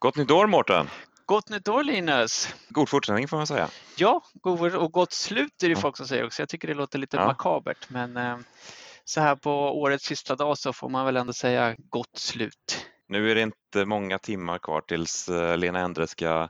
[0.00, 0.88] Gott nytt år Mårten!
[1.26, 2.54] Gott nytt år Linus!
[2.68, 3.68] God fortsättning får man säga.
[3.96, 6.42] Ja, god och gott slut är det folk som säger också.
[6.42, 7.26] Jag tycker det låter lite ja.
[7.26, 8.36] makabert men eh,
[9.04, 12.86] så här på årets sista dag så får man väl ändå säga gott slut.
[13.08, 16.48] Nu är det inte många timmar kvar tills eh, Lena Endre ska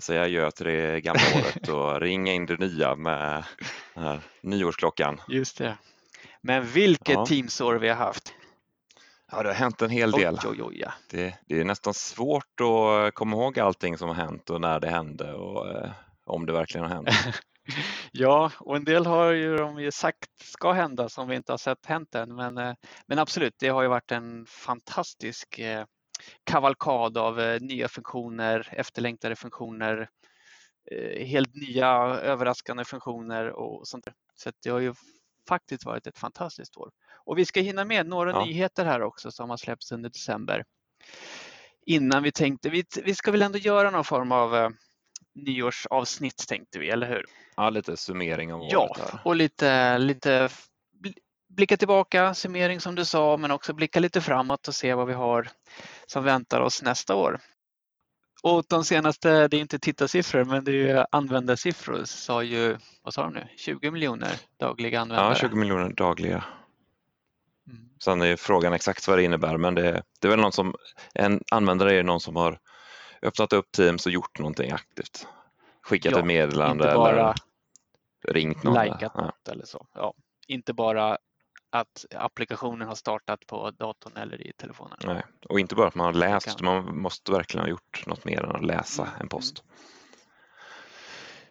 [0.00, 3.44] säga adjö till det gamla året och ringa in det nya med
[3.94, 5.20] den här nyårsklockan.
[5.28, 5.78] Just det.
[6.40, 7.26] Men vilket ja.
[7.26, 8.34] Teamsår vi har haft!
[9.32, 10.34] Ja, det har hänt en hel del.
[10.34, 10.92] Oj, oj, oj, ja.
[11.10, 14.88] det, det, är nästan svårt att komma ihåg allting som har hänt och när det
[14.88, 15.90] hände och eh,
[16.24, 17.08] om det verkligen har hänt.
[18.12, 21.58] ja, och en del har ju de ju sagt ska hända som vi inte har
[21.58, 22.34] sett hänt än.
[22.34, 22.74] Men, eh,
[23.06, 25.84] men absolut, det har ju varit en fantastisk eh,
[26.44, 30.08] kavalkad av eh, nya funktioner, efterlängtade funktioner,
[30.90, 31.88] eh, helt nya
[32.22, 34.04] överraskande funktioner och sånt.
[34.34, 34.94] Så det har ju
[35.48, 36.90] faktiskt varit ett fantastiskt år.
[37.24, 38.44] Och vi ska hinna med några ja.
[38.44, 40.64] nyheter här också som har släppts under december.
[41.86, 44.68] Innan vi tänkte, vi, vi ska väl ändå göra någon form av uh,
[45.34, 47.24] nyårsavsnitt tänkte vi, eller hur?
[47.56, 48.72] Ja, lite summering av året.
[48.72, 49.20] Ja, här.
[49.24, 50.48] och lite, lite
[51.48, 55.12] blicka tillbaka, summering som du sa, men också blicka lite framåt och se vad vi
[55.12, 55.48] har
[56.06, 57.40] som väntar oss nästa år.
[58.46, 63.22] Och de senaste, det är inte tittarsiffror, men det är användarsiffror, sa ju, vad sa
[63.22, 64.30] de nu, 20 miljoner
[64.60, 65.28] dagliga användare?
[65.28, 66.44] Ja, 20 miljoner dagliga.
[67.68, 67.88] Mm.
[68.04, 70.74] Sen är frågan exakt vad det innebär, men det, det är väl någon som,
[71.14, 72.58] en användare är någon som har
[73.22, 75.26] öppnat upp Teams och gjort någonting aktivt.
[75.82, 77.34] Skickat ja, ett meddelande eller
[78.28, 78.84] ringt någon.
[78.84, 79.20] Likat ja.
[79.20, 79.86] något eller så.
[79.94, 80.14] Ja,
[80.46, 81.18] inte bara
[81.80, 84.98] att applikationen har startat på datorn eller i telefonen.
[85.04, 88.44] Nej, och inte bara att man har läst, man måste verkligen ha gjort något mer
[88.44, 89.14] än att läsa mm.
[89.20, 89.62] en post.
[89.62, 89.76] Mm.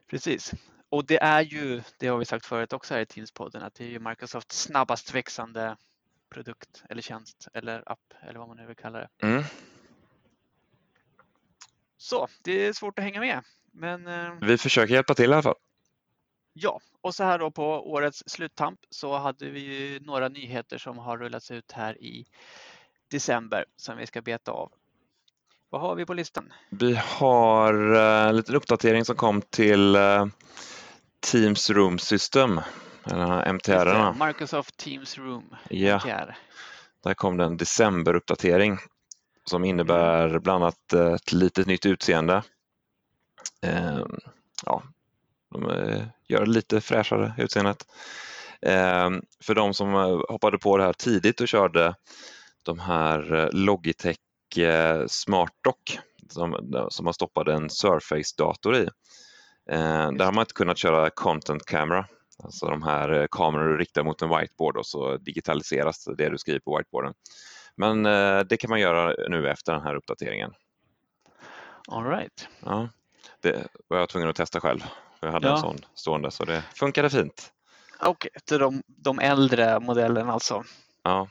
[0.10, 0.54] Precis.
[0.90, 3.84] Och det är ju, det har vi sagt förut också här i Teams-podden, att det
[3.84, 5.78] är ju Microsofts snabbast växande
[6.30, 9.10] produkt eller tjänst eller app eller vad man nu vill kalla det.
[9.22, 9.44] Mm.
[11.98, 13.44] Så det är svårt att hänga med.
[13.72, 15.56] Men, eh, vi försöker hjälpa till i alla fall.
[16.58, 21.18] Ja, och så här då på årets sluttamp så hade vi några nyheter som har
[21.18, 22.26] rullats ut här i
[23.12, 24.72] december som vi ska beta av.
[25.70, 26.54] Vad har vi på listan?
[26.70, 30.26] Vi har uh, en liten uppdatering som kom till uh,
[31.20, 32.62] Teams Room System,
[33.06, 34.26] eller MTR.
[34.28, 35.56] Microsoft Teams Room.
[35.70, 36.38] Ja, MTR.
[37.04, 38.78] där kom det en decemberuppdatering
[39.44, 40.42] som innebär mm.
[40.42, 42.44] bland annat ett litet nytt utseende.
[43.66, 44.06] Uh,
[44.66, 44.84] ja,
[45.56, 47.88] de eh, gör det lite fräschare utseendet.
[48.62, 51.96] Ehm, för de som eh, hoppade på det här tidigt och körde
[52.64, 54.18] de här eh, Logitech
[55.08, 56.00] SmartDock
[56.30, 56.56] som,
[56.90, 58.90] som man stoppade en Surface-dator i.
[59.72, 62.08] Ehm, där har man inte kunnat köra Content Camera,
[62.44, 66.60] alltså de här kameror du riktar mot en whiteboard och så digitaliseras det du skriver
[66.60, 67.14] på whiteboarden.
[67.78, 68.04] Men
[68.48, 70.52] det kan man göra nu efter den här uppdateringen.
[71.88, 72.48] All right.
[72.60, 72.90] Ja,
[73.42, 74.80] det var jag tvungen att testa själv.
[75.26, 75.54] Jag hade ja.
[75.54, 77.54] en sån stående så det funkade fint.
[78.00, 80.64] Okej, okay, de, de äldre modellerna alltså?
[81.04, 81.30] Ja.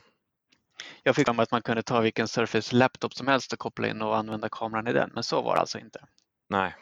[1.02, 4.02] Jag fick för att man kunde ta vilken Surface Laptop som helst och koppla in
[4.02, 6.04] och använda kameran i den, men så var det alltså inte.
[6.48, 6.76] Nej.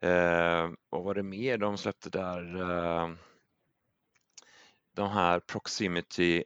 [0.00, 2.60] Eh, vad var det mer de släppte där?
[2.60, 3.10] Eh,
[4.94, 6.44] de här Proximity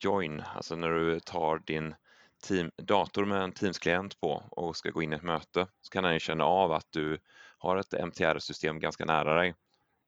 [0.00, 1.94] Join, alltså när du tar din
[2.42, 6.04] team, dator med en Teams-klient på och ska gå in i ett möte så kan
[6.04, 7.18] den känna av att du
[7.58, 9.54] har ett MTR-system ganska nära dig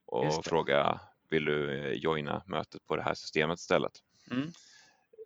[0.06, 1.00] och fråga
[1.30, 3.92] vill du eh, joina mötet på det här systemet istället.
[4.30, 4.52] Mm.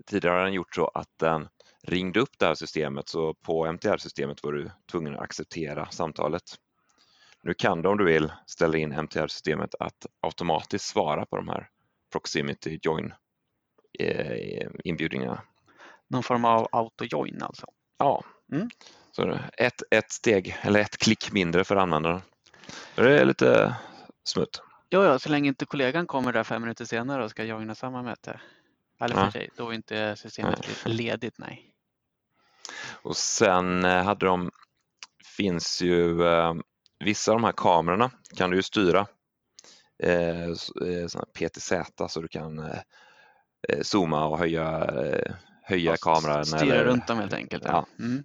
[0.06, 1.48] Tidigare har den gjort så att den
[1.82, 6.43] ringde upp det här systemet så på MTR-systemet var du tvungen att acceptera samtalet.
[7.43, 11.69] Nu kan du om du vill ställa in MTR-systemet att automatiskt svara på de här
[12.12, 13.14] Proximity Join
[13.99, 15.43] eh, inbjudningarna.
[16.08, 17.66] Någon form av auto-join alltså?
[17.99, 18.25] Ja.
[18.52, 18.69] Mm.
[19.16, 22.20] Så ett, ett steg eller ett klick mindre för användaren.
[22.94, 23.76] Det är lite
[24.25, 24.62] smutt.
[24.88, 28.02] Ja, ja, så länge inte kollegan kommer där fem minuter senare och ska joina samma
[28.02, 28.40] möte.
[29.00, 29.31] Eller för ja.
[29.31, 31.75] sig, då är inte systemet ledigt, nej.
[33.02, 34.50] Och sen eh, hade de,
[35.37, 36.55] finns ju eh,
[37.05, 39.06] vissa av de här kamerorna kan du ju styra.
[40.02, 41.72] Eh, eh PTZ
[42.08, 44.90] så du kan eh, zooma och höja,
[45.62, 46.44] höja kameran.
[46.44, 47.62] Styra eller, runt dem helt enkelt.
[47.66, 47.87] Ja.
[47.99, 48.05] ja.
[48.05, 48.25] Mm.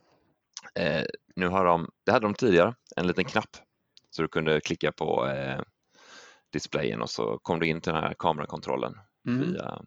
[0.79, 1.05] Eh,
[1.35, 3.57] nu har de, det hade de tidigare, en liten knapp
[4.09, 5.61] så du kunde klicka på eh,
[6.49, 8.97] displayen och så kom du in till den här kamerakontrollen
[9.27, 9.41] mm.
[9.41, 9.81] via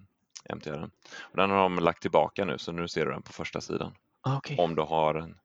[0.55, 0.91] MTR.
[1.21, 3.95] Och den har de lagt tillbaka nu så nu ser du den på första sidan.
[4.21, 4.57] Ah, okay.
[4.57, 5.39] Om du har en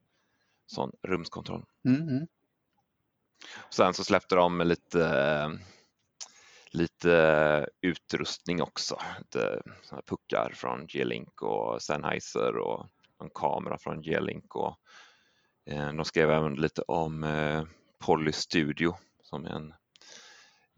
[0.65, 1.65] sån rumskontroll.
[1.85, 2.27] Mm.
[3.69, 5.59] Sen så släppte de lite,
[6.71, 9.01] lite utrustning också.
[9.17, 9.61] Lite
[10.05, 12.87] puckar från G-Link och Sennheiser och
[13.19, 14.79] en kamera från G-Link och
[15.75, 17.63] de skrev även lite om eh,
[17.99, 19.73] Poly Studio som är en,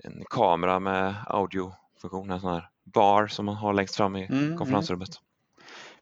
[0.03, 4.43] en kamera med audiofunktion, en sån här bar som man har längst fram i Mm,
[4.45, 4.57] mm.
[4.57, 5.09] konferensrummet.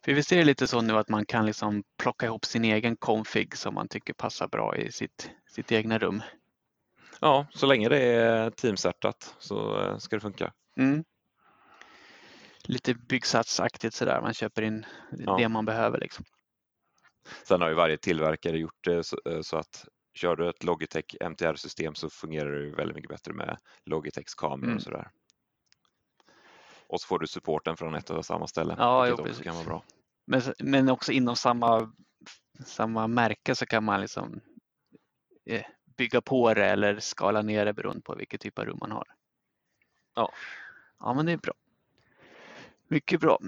[0.04, 2.96] För visst är det lite så nu att man kan liksom plocka ihop sin egen
[2.96, 6.22] config som man tycker passar bra i sitt, sitt egna rum.
[7.20, 10.52] Ja, så länge det är teamcertat så eh, ska det funka.
[10.76, 11.04] Mm.
[12.64, 15.36] Lite byggsatsaktigt sådär, man köper in Ja.
[15.36, 16.00] det man behöver.
[16.00, 16.24] Liksom.
[17.44, 21.94] Sen har ju varje tillverkare gjort det så, eh, att kör du ett Logitech MTR-system
[21.94, 24.76] så fungerar det väldigt mycket bättre med Logitechs kameror Mm.
[24.76, 25.10] och sådär.
[26.86, 29.64] Och så får du supporten från ett och samma ställe, Ja, jo, också kan vara
[29.64, 29.82] bra.
[30.26, 31.92] Men, men också inom samma,
[32.64, 34.40] samma märke så kan man liksom
[35.46, 35.64] eh,
[35.96, 39.06] bygga på det eller skala ner det beroende på vilket typ av rum man har.
[40.14, 40.32] Ja.
[40.98, 41.54] Ja, men det är bra.
[42.88, 43.38] Mycket bra.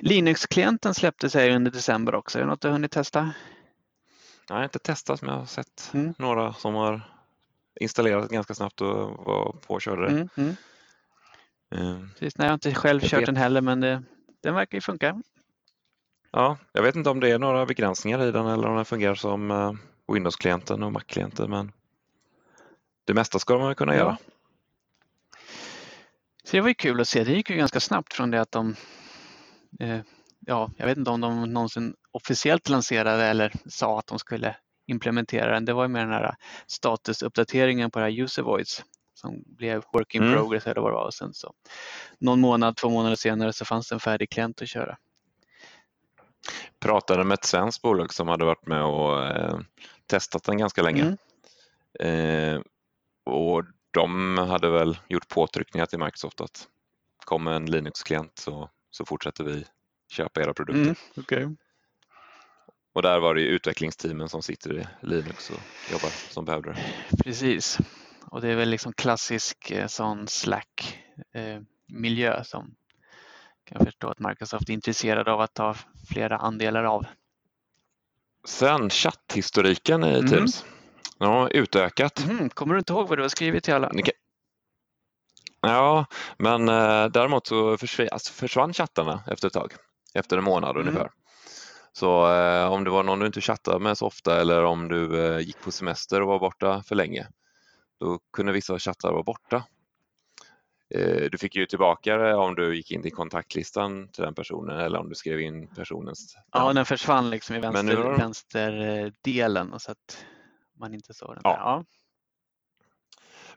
[0.00, 2.38] Linux-klienten släpptes här under december också.
[2.38, 3.32] Är det något du har hunnit testa?
[4.48, 6.14] Jag har inte testat men jag har sett Mm.
[6.18, 7.00] några som har
[7.80, 8.88] installerat ganska snabbt och
[9.26, 10.08] var på och körde det.
[10.12, 10.56] Mm, mm.
[11.70, 13.26] Eh, Precis, nej, jag har inte själv Jag kört vet.
[13.26, 14.02] den heller men det,
[14.42, 15.22] den verkar ju funka.
[16.30, 19.14] Ja, jag vet inte om det är några begränsningar i den eller om den fungerar
[19.14, 19.72] som eh,
[20.12, 21.72] Windows-klienten och Mac-klienten men
[23.04, 23.98] det mesta ska man kunna Ja.
[23.98, 24.16] göra.
[26.48, 27.24] Så det var ju kul att se.
[27.24, 28.76] Det gick ju ganska snabbt från det att de,
[29.80, 30.00] eh,
[30.46, 34.56] ja, jag vet inte om de någonsin officiellt lanserade eller sa att de skulle
[34.86, 35.64] implementera den.
[35.64, 36.34] Det var ju med den här
[36.66, 38.84] statusuppdateringen på det här user voice
[39.14, 40.34] som blev work in Mm.
[40.34, 41.06] progress eller vad det var.
[41.06, 41.52] Och sen så
[42.18, 44.96] någon månad, två månader senare så fanns det en färdig klient att köra.
[46.80, 49.58] Pratade med ett svenskt bolag som hade varit med och eh,
[50.06, 51.16] testat den ganska länge.
[52.00, 52.54] Mm.
[52.54, 52.60] Eh,
[53.24, 56.68] och de hade väl gjort påtryckningar till Microsoft att
[57.24, 59.64] kommer en Linux-klient så, så fortsätter vi
[60.10, 60.82] köpa era produkter.
[60.82, 60.94] Mm.
[61.16, 61.56] okej.
[62.92, 65.60] Och där var det ju utvecklingsteamen som sitter i Linux och
[65.92, 66.78] jobbar som behövde det.
[67.24, 67.78] Precis.
[68.24, 72.74] Och det är väl liksom klassisk eh, sån Slack-miljö som
[73.64, 75.74] kan jag förstå att Microsoft är intresserad av att ta
[76.08, 77.06] flera andelar av.
[78.44, 80.28] Sen chatthistoriken i Mm.
[80.28, 80.64] Teams.
[81.18, 82.26] Har utökat.
[82.28, 83.92] Mhm, Kommer du inte ihåg vad du har skrivit till alla?
[85.60, 86.06] Ja,
[86.38, 89.72] men eh, däremot så försv- alltså försvann chattarna efter ett tag,
[90.14, 90.88] efter en månad Mm.
[90.88, 91.10] ungefär.
[91.92, 95.26] Så eh, om det var någon du inte chattade med så ofta eller om du
[95.26, 97.26] eh, gick på semester och var borta för länge,
[98.00, 99.64] då kunde vissa chattar vara borta.
[100.94, 104.80] Eh, du fick ju tillbaka det om du gick in i kontaktlistan till den personen
[104.80, 106.74] eller om du skrev in personens Ja, namn.
[106.74, 110.24] den försvann liksom i vänster, nu vänsterdelen och så att
[110.78, 111.40] man inte såg den.
[111.44, 111.56] Ja.
[111.56, 111.84] Ja.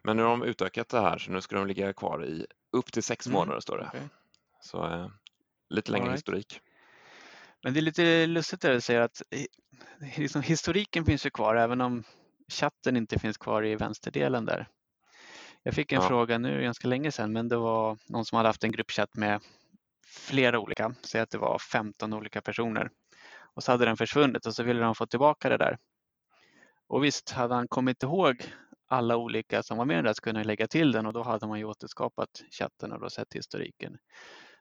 [0.03, 2.91] Men nu har de utökat det här så nu ska de ligga kvar i upp
[2.91, 3.85] till sex Mm, månader står det.
[3.87, 4.09] okej.
[4.61, 5.07] Så eh,
[5.69, 6.17] lite längre right.
[6.17, 6.61] historik.
[7.63, 9.21] Men det är lite lustigt det du säger att
[10.17, 12.03] liksom, historiken finns ju kvar även om
[12.51, 14.67] chatten inte finns kvar i vänsterdelen där.
[15.63, 16.07] Jag fick en Ja.
[16.07, 19.41] fråga nu ganska länge sedan men det var någon som hade haft en gruppchatt med
[20.07, 22.89] flera olika, säg att det var 15 olika personer.
[23.53, 25.77] Och så hade den försvunnit och så ville de få tillbaka det där.
[26.91, 28.43] Och visst, hade han kommit ihåg
[28.87, 31.47] alla olika som var med där så kunde han lägga till den och då hade
[31.47, 33.97] man ju återskapat chatten och då sett historiken.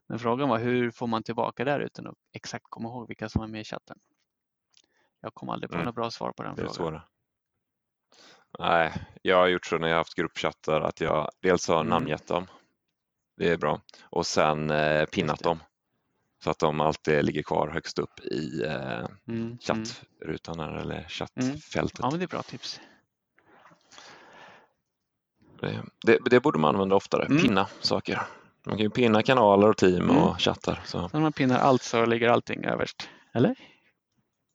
[0.09, 3.41] Men frågan var hur får man tillbaka där utan att exakt komma ihåg vilka som
[3.41, 3.99] var med i chatten?
[5.21, 5.87] Jag kom aldrig på Mm.
[5.87, 6.75] något bra svar på den frågan.
[6.75, 7.03] svårare.
[8.59, 11.89] Nej, jag har gjort så när jag haft gruppchattar att jag dels har Mm.
[11.89, 12.47] namngett dem.
[13.37, 13.81] Det är bra.
[14.03, 15.59] Och sen eh, pinnat dem.
[16.45, 19.59] Så att de alltid ligger kvar högst upp i eh, Mm, mm.
[19.59, 21.99] chattrutan här, eller chattfältet.
[22.03, 22.81] Ja, men det är bra tips.
[25.61, 27.43] Det, det, det borde man använda oftare, Mm.
[27.43, 28.23] pinna saker.
[28.67, 30.17] Man kan ju pinna kanaler och team Mm.
[30.17, 30.83] och chattar.
[30.85, 31.09] Så.
[31.09, 33.09] Så när man pinnar allt så ligger allting överst.
[33.35, 33.55] Eller?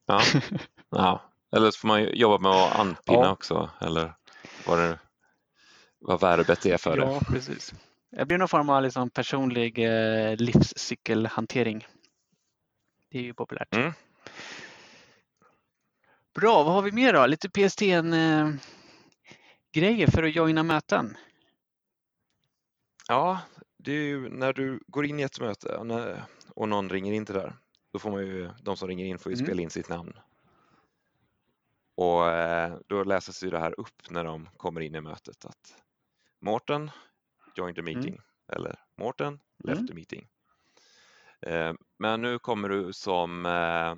[0.06, 0.22] Ja.
[0.90, 1.22] ja.
[1.56, 3.32] Eller så får man jobba med att anpinna Ja.
[3.32, 3.70] också.
[3.82, 4.14] Eller
[4.68, 5.00] vad, det,
[6.00, 7.06] vad verbet är för det.
[7.06, 7.74] Ja, precis.
[8.16, 11.88] Det blir någon form av liksom personlig eh, livscykelhantering.
[13.10, 13.76] Det är ju populärt.
[13.76, 13.94] Mm.
[16.34, 17.26] Bra, vad har vi mer då?
[17.26, 18.58] Lite PSTN-grejer
[20.12, 21.18] för att joina möten.
[23.08, 23.40] Ja,
[23.78, 26.24] det är ju när du går in i ett möte och när-
[26.56, 27.56] och någon ringer in till där.
[27.94, 29.46] Då får man ju, de som ringer in får ju Mm.
[29.46, 30.14] spela in sitt namn.
[31.96, 35.82] Och eh, då läses ju det här upp när de kommer in i mötet att
[36.42, 36.92] Mårten
[37.58, 39.88] joined the meeting eller Mårten left Mm.
[39.88, 40.28] the meeting.
[41.42, 43.92] Eh, Men nu kommer du som eh,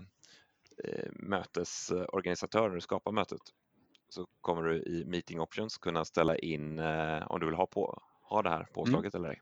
[0.90, 3.42] eh, mötesorganisatör när du skapar mötet
[4.10, 6.80] så kommer du i meeting options kunna ställa in
[7.26, 9.42] om du vill ha, på, ha det här påslaget eller ej.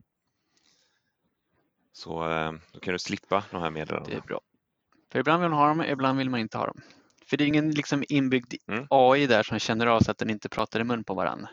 [1.91, 2.19] Så
[2.71, 4.21] då kan du slippa de här Det är meddelandena.
[4.27, 4.41] bra.
[5.11, 6.81] För ibland vill man ha dem, ibland vill man inte ha dem.
[7.25, 8.87] För det är ingen liksom inbyggd Mm.
[8.89, 11.49] AI där som känner av så att den inte pratar i mun på varandra.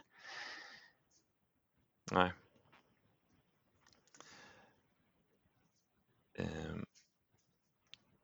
[2.12, 2.33] Nej.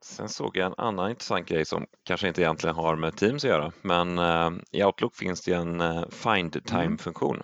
[0.09, 3.51] Sen såg jag en annan intressant grej som kanske inte egentligen har med Teams att
[3.51, 6.63] göra, men eh, i Outlook finns det en eh, Find Mm.
[6.65, 7.43] Time-funktion.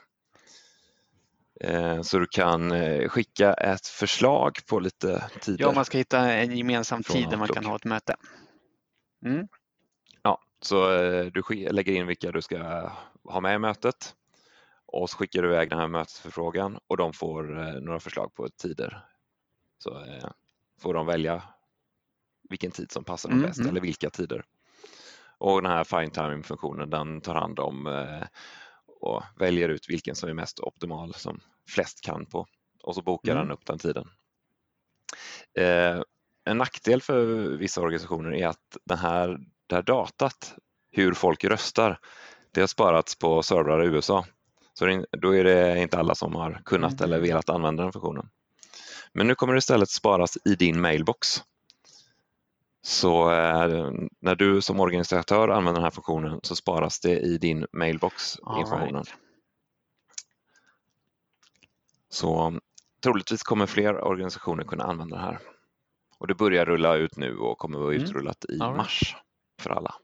[1.60, 5.64] Eh, så du kan eh, skicka ett förslag på lite tider.
[5.64, 8.16] Ja, man ska hitta en gemensam tid där man kan ha ett möte.
[9.26, 9.48] Mm.
[10.22, 10.88] Ja, så
[11.34, 12.90] du lägger in vilka du ska
[13.24, 14.14] ha med i mötet
[14.86, 17.42] och så skickar du iväg den här mötesförfrågan och de får
[17.80, 19.04] några förslag på tider.
[19.78, 20.04] Så
[20.84, 21.42] får de välja
[22.50, 23.70] vilken tid som passar dem Mm, bäst mm.
[23.70, 24.44] eller vilka tider.
[25.38, 28.26] Och den här fine timing-funktionen den tar hand om eh,
[29.00, 32.46] och väljer ut vilken som är mest optimal som flest kan på
[32.82, 33.44] och så bokar Mm.
[33.44, 34.08] den upp den tiden.
[35.58, 36.00] Eh,
[36.44, 37.24] en nackdel för
[37.56, 40.54] vissa organisationer är att den här, det här datat,
[40.92, 41.98] hur folk röstar,
[42.52, 44.26] det har sparats på servrar i USA.
[44.74, 47.04] Så då är det inte alla som har kunnat Mhm.
[47.04, 48.28] eller velat använda den funktionen.
[49.14, 51.42] Men nu kommer det istället sparas i din mailbox.
[52.82, 57.66] Så eh, när du som organisatör använder den här funktionen så sparas det i din
[57.72, 58.94] mailbox, informationen.
[59.04, 59.14] right.
[62.08, 62.60] Så
[63.02, 65.38] troligtvis kommer fler organisationer kunna använda det här.
[66.18, 68.04] Och det börjar rulla ut nu och kommer vara Mm.
[68.04, 68.76] utrullat i right.
[68.76, 69.16] mars
[69.60, 69.94] för alla.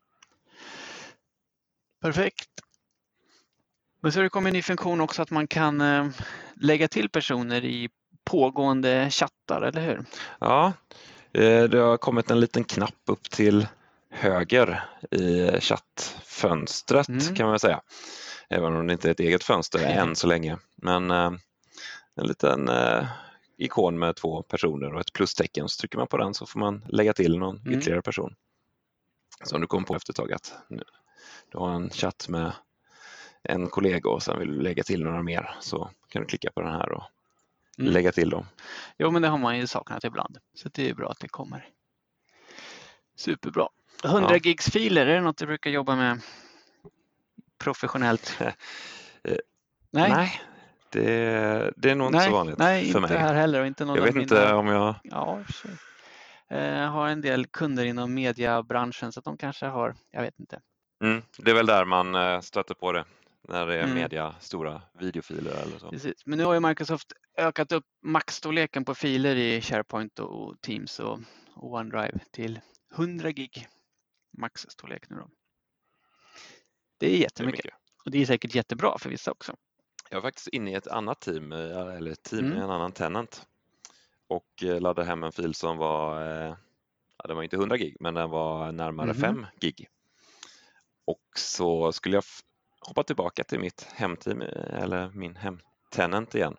[2.00, 2.48] Perfekt.
[4.02, 6.06] Men så har det kommit en ny funktion också att man kan eh,
[6.54, 7.88] lägga till personer i
[8.30, 10.04] pågående chattar, eller hur?
[10.38, 10.72] Ja,
[11.32, 13.66] eh, det har kommit en liten knapp upp till
[14.10, 17.34] höger i chattfönstret Mm.
[17.34, 17.80] kan man säga.
[18.49, 19.92] Även om det inte är ett eget fönster Nej.
[19.96, 20.58] än så länge.
[20.76, 21.30] Men eh,
[22.16, 23.06] en liten eh,
[23.58, 25.68] ikon med två personer och ett plustecken.
[25.68, 27.78] Så trycker man på den så får man lägga till någon Mm.
[27.78, 28.34] ytterligare person.
[29.44, 30.84] Så om du kommer på efter ett tag att nu-
[31.52, 32.52] du har en chatt med
[33.42, 36.60] en kollega och sen vill du lägga till några mer så kan du klicka på
[36.60, 37.02] den här och
[37.80, 37.92] Mm.
[37.92, 38.46] lägga till dem.
[38.99, 40.38] Jo, men det har man ju saknat ibland.
[40.54, 41.68] Så det är bra att det kommer.
[43.16, 43.68] Superbra.
[44.04, 44.37] 100 Ja.
[44.37, 46.20] gigs filer, är det något du brukar jobba med
[47.58, 48.38] professionellt?
[49.90, 50.40] Nej,
[50.90, 53.20] det, det är nog inte nej, så vanligt nej, för inte mig.
[53.20, 53.60] här heller.
[53.60, 54.22] Och inte någon Jag vet mina...
[54.22, 54.94] inte om jag...
[55.02, 55.70] Ja, sig.
[56.50, 60.40] Eh, Jag har en del kunder inom mediebranschen så att de kanske har, jag vet
[60.40, 60.60] inte.
[61.04, 63.04] Mm, det är väl där man eh, stöter på det
[63.49, 63.94] när det är Mm.
[63.94, 65.90] media, stora videofiler eller så.
[65.90, 66.26] Precis.
[66.26, 71.18] Men nu har ju Microsoft ökat upp maxstorleken på filer i SharePoint och Teams och,
[71.54, 72.61] OneDrive till
[72.94, 73.68] 100 gig
[74.38, 75.30] maxstorlek nu då.
[76.99, 79.56] Det är Det är jättemycket och det är säkert jättebra för vissa också.
[80.11, 81.59] Jag var faktiskt inne i ett annat team, eh,
[81.97, 82.54] eller ett team Mm.
[82.54, 83.47] med en annan tenant
[84.28, 86.56] och eh, laddade hem en fil som var, eh,
[87.18, 89.20] ja, den var inte 100 gig, men den var närmare Mhm.
[89.20, 89.88] 5 gig.
[91.04, 92.25] Och så skulle jag
[92.80, 96.56] hoppa tillbaka till mitt hemteam, eller min hemtenant igen.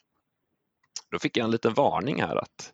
[1.11, 2.73] Då fick jag en liten varning här att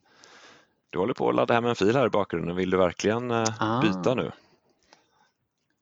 [0.89, 3.44] du håller på att ladda hem en fil här i bakgrunden, vill du verkligen eh,
[3.60, 3.82] Ah.
[3.82, 4.32] byta nu?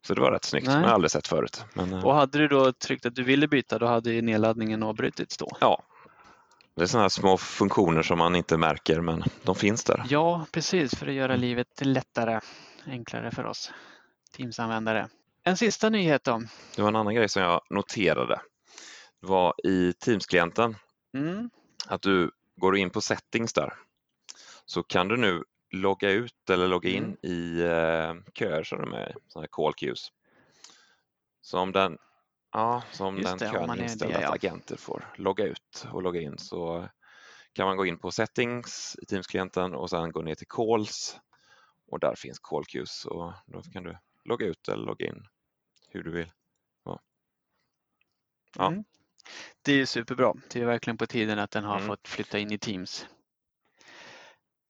[0.08, 0.76] Så det var rätt snyggt, Nej.
[0.80, 1.64] men aldrig sett förut.
[1.74, 4.84] Men, eh, Och hade du då tryckt att du ville byta då hade ju nedladdningen
[4.84, 5.48] avbrutits då.
[5.62, 5.84] Ja,
[6.76, 10.04] det är sådana här små funktioner som man inte märker men de finns där.
[10.10, 12.40] Ja, precis för att göra livet lättare,
[12.86, 13.72] enklare för oss
[14.38, 15.08] Teams-användare.
[15.48, 16.42] En sista nyhet då.
[16.76, 18.42] Det var en annan grej som jag noterade.
[19.22, 20.76] Det var i Teams-klienten
[21.14, 21.50] Mm.
[21.88, 23.74] att du går in på settings där
[24.66, 27.18] så kan du nu logga ut eller logga in Mm.
[27.22, 30.08] i eh, köer som de är, sådana här call queues.
[31.42, 31.98] Så om den,
[32.52, 34.34] ja, så om Just den det, kön inställd att ja.
[34.34, 36.90] agenter får logga ut och logga in så
[37.54, 41.20] kan man gå in på settings i Teams-klienten och sen gå ner till calls
[41.92, 45.28] och där finns call queues och då kan du logga ut eller logga in
[45.96, 46.32] hur du vill.
[46.86, 47.00] Ja.
[48.58, 48.68] Ja.
[48.68, 48.84] Mm.
[49.62, 50.34] Det är superbra.
[50.54, 51.88] Det är verkligen på tiden att den har Mm.
[51.88, 53.08] fått flytta in i Teams.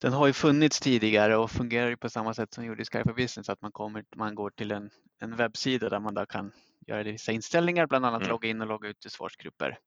[0.01, 3.13] Den har ju funnits tidigare och fungerar ju på samma sätt som gjorde i Skype
[3.13, 4.89] Business, att man, kommer, man går till en,
[5.20, 6.51] en webbsida där man då kan
[6.88, 8.29] göra vissa inställningar, bland annat Mm.
[8.29, 9.79] logga in och logga ut i svarsgrupper.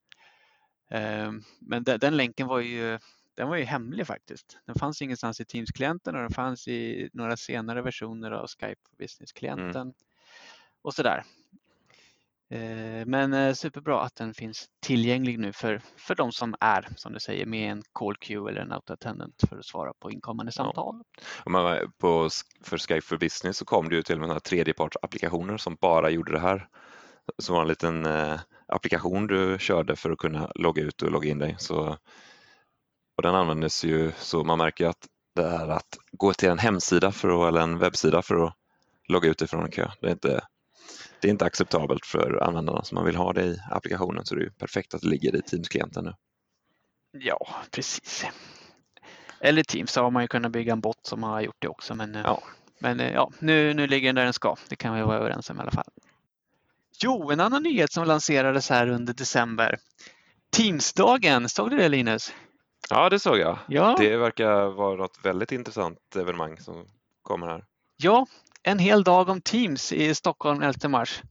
[0.91, 2.99] Ehm, Men de- den länken var ju,
[3.35, 4.59] den var ju hemlig faktiskt.
[4.65, 9.95] Den fanns ingenstans i Teams-klienten och den fanns i några senare versioner av Skype Business-klienten
[10.83, 11.25] och sådär.
[12.51, 17.13] Eh, Men eh, superbra att den finns tillgänglig nu för, för de som är, som
[17.13, 21.03] du säger, med en call queue eller en auto-attendant för att svara på inkommande samtal.
[21.47, 22.29] Man, på,
[22.63, 26.11] för Skype for Business så kom det ju till och med några tredjepartsapplikationer som bara
[26.11, 26.69] gjorde det här.
[27.39, 31.31] Så var en liten eh, applikation du körde för att kunna logga ut och logga
[31.31, 31.57] in dig.
[31.59, 31.97] Så,
[33.17, 37.13] och den användes ju så man märker att det är att gå till en hemsida
[37.13, 38.55] för att, eller en webbsida för att
[39.09, 39.91] logga ut ifrån en kö.
[40.01, 40.41] Det är inte,
[41.21, 44.45] det är inte acceptabelt för användarna som man vill ha det i applikationen så det
[44.45, 46.15] är perfekt att det ligger i Teams-klienten nu.
[47.13, 48.27] Ja, precis.
[49.41, 52.15] Eller Teams har man ju kunnat bygga en bot som har gjort det också men,
[52.15, 52.43] eh, ja.
[52.79, 54.57] men eh, ja, nu, nu ligger den där den ska.
[54.69, 55.89] Det kan vi vara överens om i alla fall.
[57.03, 59.79] Jo, en annan nyhet som lanserades här under december.
[60.51, 62.33] Teamsdagen, såg du det Linus?
[62.91, 63.59] Ja, det såg jag.
[63.69, 63.97] Ja.
[63.99, 66.87] Det verkar vara ett väldigt intressant evenemang som
[67.23, 67.65] kommer här.
[67.97, 68.27] Ja,
[68.69, 71.23] en hel dag om Teams i Stockholm 11 mars.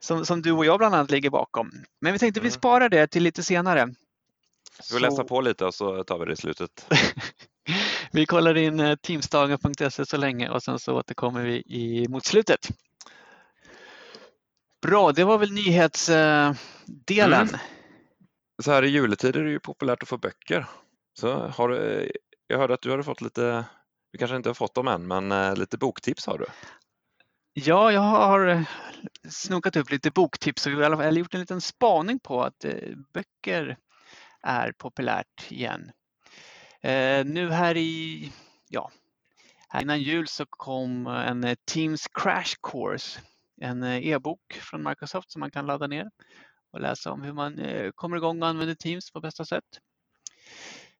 [0.00, 1.70] Som, som du och jag bland annat ligger bakom.
[2.00, 2.44] Men vi tänkte mm.
[2.44, 3.86] vi sparar det till lite senare.
[3.86, 4.98] Vi får så...
[4.98, 6.86] läsa på lite och så tar vi det i slutet.
[8.12, 12.68] vi kollar in eh, teamsdagen.se så länge och sen så återkommer vi i, mot slutet.
[14.82, 16.56] Bra, det var väl nyhetsdelen.
[17.18, 17.60] Mm.
[18.62, 20.66] Så här i juletid är det ju populärt att få böcker.
[21.14, 22.10] Så har du,
[22.46, 23.64] jag hörde att du hade fått lite,
[24.12, 26.46] du kanske inte har fått dem än, men eh, lite boktips har du.
[27.52, 28.62] Ja, jag har eh,
[29.28, 33.76] snokat upp lite boktips och eller gjort en liten spaning på att eh, böcker
[34.42, 35.90] är populärt igen.
[37.24, 38.32] Nu här i,
[38.68, 38.90] ja,
[39.68, 43.20] här innan jul så kom en Teams Crash Course
[43.60, 46.10] en e-bok från Microsoft som man kan ladda ner
[46.72, 47.60] och läsa om hur man
[47.94, 49.80] kommer igång och använder Teams på bästa sätt.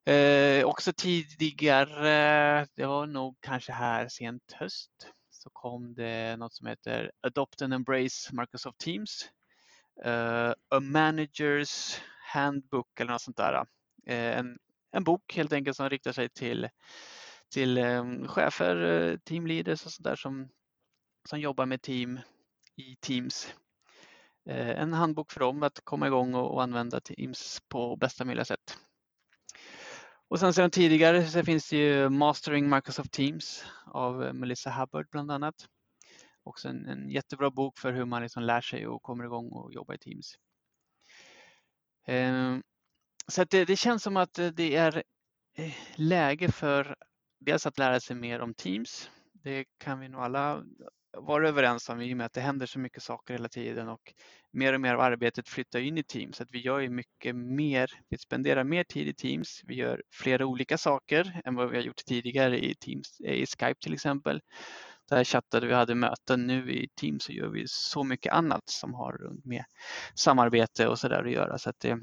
[0.08, 4.90] Eh, också tidigare, det var nog kanske här sent höst,
[5.30, 9.28] så kom det något som heter Adopt and Embrace Microsoft Teams.
[10.04, 12.00] Eh, A Managers
[12.32, 13.54] Handbook eller något sånt där.
[14.06, 14.58] Eh, en,
[14.92, 16.68] en bok helt enkelt som riktar sig till,
[17.52, 20.48] till ehm, eh, chefer, teamleaders och sådär som,
[21.28, 22.20] som jobbar med team
[22.76, 23.54] i Teams.
[24.48, 28.78] Eh, en handbok för dem att komma igång och använda Teams på bästa möjliga sätt.
[30.28, 35.08] Och sen sedan tidigare så finns det ju Mastering Microsoft Teams av eh, Melissa Hubbard
[35.10, 35.68] bland annat.
[36.42, 39.72] Också en, en jättebra bok för hur man liksom lär sig och kommer igång och
[39.72, 40.34] jobbar i Teams.
[42.06, 42.62] Ehm,
[43.28, 45.02] så det, det, känns som att eh, det är
[45.54, 46.96] eh, läge för
[47.40, 49.10] dels att lära sig mer om Teams.
[49.42, 50.64] Det kan vi nog alla
[51.16, 54.14] vara överens om i och med att det händer så mycket saker hela tiden och
[54.52, 56.40] mer och mer av arbetet flyttar in i Teams.
[56.40, 60.46] Att vi gör ju mycket mer, vi spenderar mer tid i Teams, vi gör flera
[60.46, 64.40] olika saker än vad vi har gjort tidigare i, Teams, eh, i Skype till exempel.
[65.08, 68.94] Där chattade vi hade möten, nu i Teams så gör vi så mycket annat som
[68.94, 69.64] har med
[70.14, 71.58] samarbete och sådär att göra.
[71.58, 71.98] Så att det,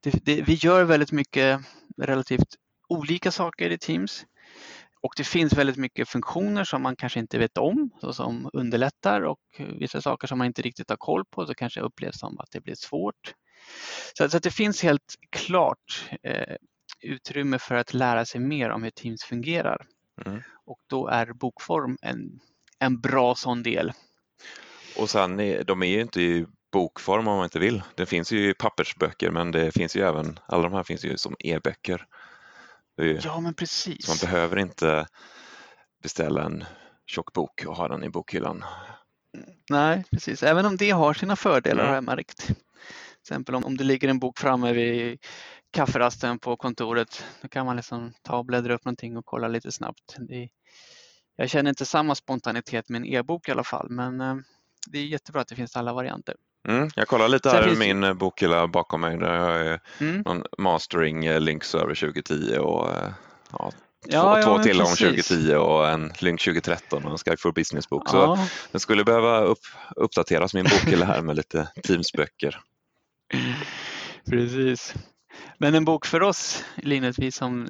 [0.00, 1.60] det, det, vi gör väldigt mycket
[1.98, 2.56] relativt
[2.88, 4.26] olika saker i Teams.
[5.02, 9.40] Och det finns väldigt mycket funktioner som man kanske inte vet om som underlättar och
[9.58, 12.60] vissa saker som man inte riktigt har koll på så kanske upplevs som att det
[12.60, 13.34] blir svårt.
[14.18, 16.56] Så, så att det finns helt klart eh,
[17.00, 19.86] utrymme för att lära sig mer om hur Teams fungerar.
[20.26, 20.42] Mm.
[20.66, 22.40] Och då är bokform en,
[22.78, 23.92] en bra sån del.
[24.98, 25.36] Och sen,
[25.66, 27.82] de är ju inte i bokform om man inte vill.
[27.94, 31.36] Det finns ju pappersböcker men det finns ju även, alla de här finns ju som
[31.38, 32.06] e-böcker.
[32.96, 34.08] Ja, men precis.
[34.08, 35.06] Man behöver inte
[36.02, 36.64] beställa en
[37.06, 38.64] tjock bok och ha den i bokhyllan.
[39.70, 40.42] Nej, precis.
[40.42, 41.88] Även om det har sina fördelar mm.
[41.88, 42.46] har jag märkt.
[42.46, 42.54] Till
[43.20, 45.18] exempel om, om det ligger en bok framme vid
[45.70, 49.72] kafferasten på kontoret, då kan man liksom ta och bläddra upp någonting och kolla lite
[49.72, 50.16] snabbt.
[50.18, 50.48] Det,
[51.36, 54.36] jag känner inte samma spontanitet med en e-bok i alla fall, men eh,
[54.86, 56.36] det är jättebra att det finns alla varianter.
[56.68, 58.14] Mm, jag kollar lite här i min det...
[58.14, 59.18] bokhylla bakom mig.
[59.18, 60.22] Där har jag mm.
[60.22, 63.12] någon mastering eh, Link Server 2010 och eh,
[63.52, 63.72] ja,
[64.08, 68.08] ja, två, ja, till om 2010 och en Link 2013 och en Skype for Business-bok.
[68.08, 68.38] Så
[68.70, 69.58] den skulle behöva upp,
[69.96, 72.60] uppdateras min bokhylla här med lite Teams-böcker.
[74.30, 74.94] Precis.
[75.62, 77.68] Men en bok för oss, Linus, vi som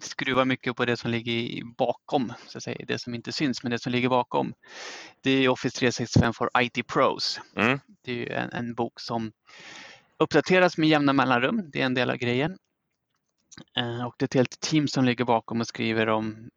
[0.00, 3.72] skruvar mycket på det som ligger bakom, så att säga, det som inte syns, men
[3.72, 4.54] det som ligger bakom.
[5.20, 7.40] Det är Office 365 for IT Pros.
[7.56, 7.80] Mm.
[8.04, 9.32] Det är en, en, bok som
[10.18, 12.58] uppdateras med jämna mellanrum, det är en del av grejen.
[13.76, 16.50] Eh, och det är ett helt team som ligger bakom och skriver om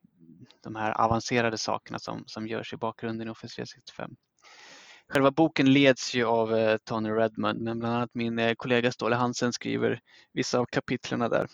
[0.64, 4.16] de här avancerade sakerna som, som görs i bakgrunden i Office 365.
[5.14, 9.16] Själva boken leds ju av eh, Tony Redmond men bland annat min eh, kollega Ståle
[9.16, 10.00] Hansen skriver
[10.34, 11.48] vissa av kapitlen där.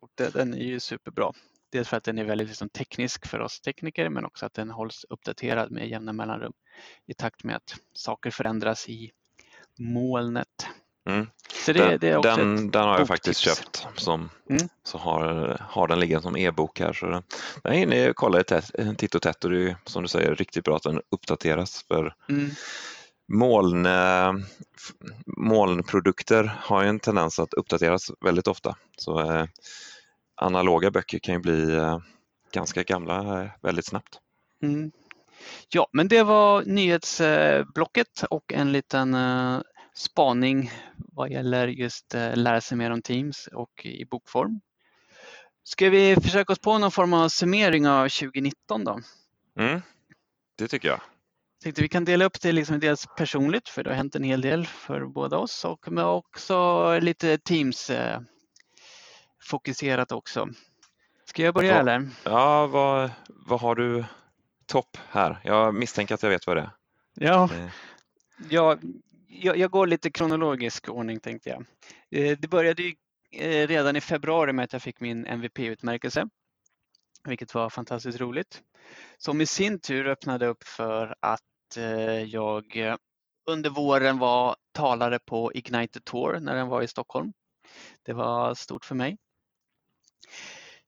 [0.00, 1.32] Och den är ju superbra.
[1.72, 4.70] Dels för att den är väldigt liksom, teknisk för oss tekniker men också att den
[4.70, 6.52] hålls uppdaterad med jämna mellanrum
[7.06, 9.10] i takt med att saker förändras i
[9.78, 10.66] molnet.
[11.08, 11.26] Mm.
[11.64, 14.68] Så det, den, det är den, den har jag faktiskt köpt som, mm.
[14.84, 16.92] så har, har den liggande som e-bok här.
[16.92, 17.22] Så den,
[17.62, 20.64] den hinner jag kolla ett, titt och tätt och det är som du säger riktigt
[20.64, 22.50] bra att den uppdateras för mm.
[23.28, 24.32] Moln, eh,
[25.26, 28.76] molnprodukter har ju en tendens att uppdateras väldigt ofta.
[28.96, 29.46] Så eh,
[30.34, 31.98] analoga böcker kan ju bli eh,
[32.52, 34.18] ganska gamla eh, väldigt snabbt.
[34.62, 34.92] Mm.
[35.68, 39.60] Ja, men det var nyhetsblocket och en liten eh,
[39.94, 44.60] spaning vad gäller just eh, lära sig mer om Teams och i bokform.
[45.64, 49.00] Ska vi försöka oss på någon form av summering av 2019 då?
[49.58, 49.82] Mm,
[50.58, 51.00] det tycker jag.
[51.62, 54.40] Tänkte vi kan dela upp det liksom dels personligt, för det har hänt en hel
[54.40, 58.20] del för båda oss, och men också lite Teams eh,
[60.12, 60.48] också.
[61.24, 61.78] Ska jag börja Ja.
[61.80, 62.08] eller?
[62.24, 64.04] Ja, vad, vad har du
[64.66, 65.38] topp här?
[65.44, 66.70] Jag misstänker att jag vet vad det är.
[67.14, 67.70] Ja, Eh,
[68.50, 68.76] Ja,
[69.28, 71.64] jag, jag går lite kronologisk ordning tänkte jag.
[72.10, 72.94] Eh, Det började ju
[73.32, 76.28] eh, redan i februari med att jag fick min MVP-utmärkelse,
[77.28, 78.62] vilket var fantastiskt roligt.
[79.18, 82.96] Som i sin tur öppnade upp för att eh, jag eh,
[83.46, 87.32] under våren var talare på Ignite Tour när den var i Stockholm.
[88.02, 89.16] Det var stort för mig.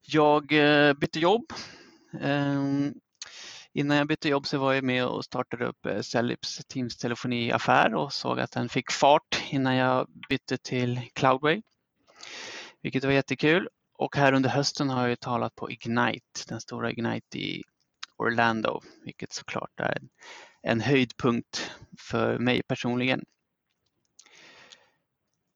[0.01, 1.53] Jag eh, bytte jobb.
[2.21, 2.95] Ehm,
[3.73, 7.95] innan jag bytte jobb så var jag med och startade upp eh, Cellips Teams telefoniaffär
[7.95, 11.63] och såg att den fick fart innan jag bytte till Cloudway.
[12.83, 13.69] Vilket var jättekul.
[13.99, 17.63] Och här under hösten har jag talat på Ignite, den stora Ignite i
[18.17, 19.99] Orlando, vilket såklart är
[20.63, 23.25] en, höjdpunkt för mig personligen.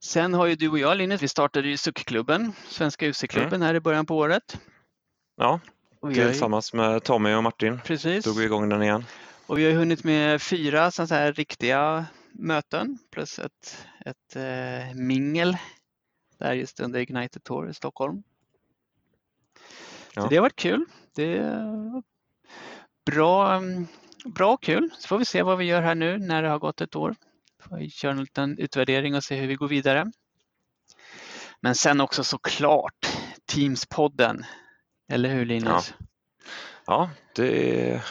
[0.05, 3.81] Sen har ju du och jag Linus, vi startade ju SUC-klubben, Svenska UC-klubben här i
[3.81, 4.59] början på året.
[5.37, 5.61] Ja,
[6.13, 8.25] tillsammans med Tommy och Martin Precis.
[8.25, 9.05] drog vi igång den igen.
[9.47, 15.57] Och vi har hunnit med fyra så här riktiga möten plus ett, ett eh, mingel
[16.39, 18.23] där just under Ignite Tour i Stockholm.
[20.15, 20.23] Ja.
[20.23, 20.85] Så det har varit kul.
[21.15, 22.03] Det är
[23.07, 23.63] bra,
[24.25, 24.91] bra och kul.
[24.99, 27.15] Så får vi se vad vi gör här nu när det har gått ett år.
[27.69, 30.13] Får vi köra en liten utvärdering och se hur vi går vidare.
[31.61, 33.07] Men sen också såklart
[33.53, 34.45] Teams-podden.
[35.13, 35.95] Eller hur Linus?
[36.87, 38.03] Ja, det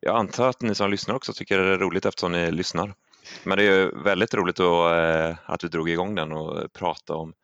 [0.00, 2.94] jag antar att ni som lyssnar också tycker det är roligt eftersom ni lyssnar.
[3.44, 7.34] Men det är väldigt roligt att, eh, att vi drog igång den och prata om,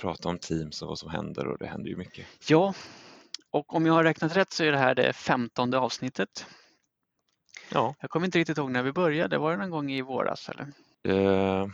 [0.00, 2.26] prata om Teams och vad som händer och det händer ju mycket.
[2.48, 2.74] Ja,
[3.54, 6.46] och om jag har räknat rätt så är det här det femtonde avsnittet.
[7.68, 9.38] Ja, Jag kommer inte riktigt ihåg när vi började.
[9.38, 10.62] Var det någon gång i våras eller?
[11.08, 11.68] eh,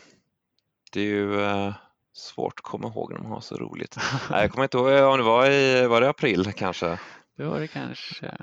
[0.92, 1.74] det är ju eh,
[2.12, 3.96] svårt att komma ihåg när man har så roligt.
[4.30, 6.98] Nej, jag kommer inte ihåg om det var i var det april kanske.
[7.36, 8.38] Det var det kanske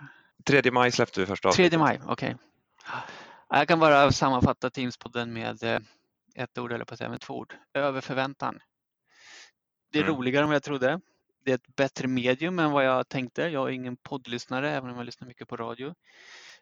[0.46, 1.72] 3 maj släppte vi första avsnittet.
[1.72, 2.36] 3 maj, okej.
[3.50, 5.80] Jag kan bara sammanfatta Teamspodden med eh,
[6.36, 7.54] ett ord eller på att säga med två ord.
[7.74, 8.60] Över förväntan.
[9.92, 10.16] Det är Mm.
[10.16, 11.00] roligare än vad jag trodde.
[11.48, 13.42] Det är ett bättre medium än vad jag tänkte.
[13.42, 15.96] Jag är ingen poddlyssnare även om jag lyssnar mycket på radio.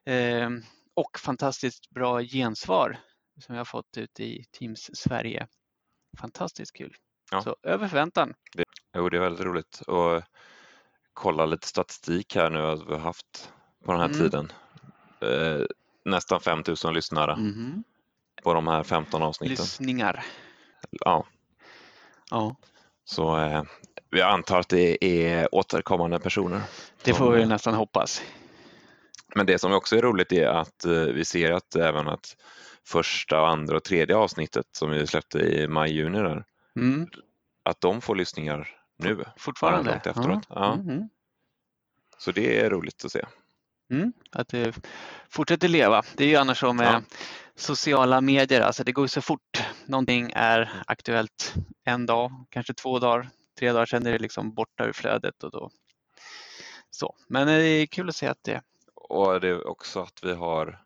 [0.03, 0.49] Eh,
[0.93, 2.97] och fantastiskt bra gensvar
[3.41, 5.47] som jag har fått ut i Teams Sverige.
[6.19, 6.95] Fantastiskt kul.
[7.31, 7.41] Ja.
[7.41, 8.33] Så över förväntan.
[8.97, 10.23] Jo, det är väldigt roligt att
[11.13, 13.53] kolla lite statistik här nu att vi har haft
[13.85, 14.19] på den här Mm.
[14.19, 14.51] tiden.
[15.21, 15.65] Eh,
[16.05, 17.83] nästan 5000 lyssnare Mhm.
[18.43, 19.51] på de här 15 avsnitten.
[19.63, 20.25] Lyssningar.
[20.91, 21.25] Ja,
[22.31, 22.55] Ja,
[23.05, 23.63] så eh,
[24.09, 26.61] vi antar att det är återkommande personer.
[27.03, 28.21] det som, får vi eh, nästan hoppas.
[29.35, 32.37] Men det som också är roligt är att eh, vi ser att även att
[32.87, 36.43] första, andra och tredje avsnittet som vi släppte i maj-juni där,
[36.77, 37.07] Mm.
[37.63, 39.23] att de får lyssningar nu.
[39.37, 39.91] Fortfarande?
[39.91, 40.43] långt efteråt.
[40.49, 40.75] Ja.
[40.75, 41.09] Mhm.
[42.17, 43.25] Så det är roligt att se.
[43.91, 44.75] Mm, att det
[45.29, 46.03] fortsätter leva.
[46.15, 47.01] Det är ju annars så med Ja.
[47.55, 49.63] Sociala medier, alltså det går så fort.
[49.85, 54.85] Någonting är aktuellt en dag, kanske två dagar, tre dagar sedan är det liksom borta
[54.85, 55.71] ur flödet och då
[56.95, 57.15] så.
[57.27, 58.61] Men eh, det är kul att se att det
[58.95, 60.85] Och det är också att vi har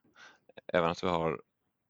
[0.73, 1.41] även att vi har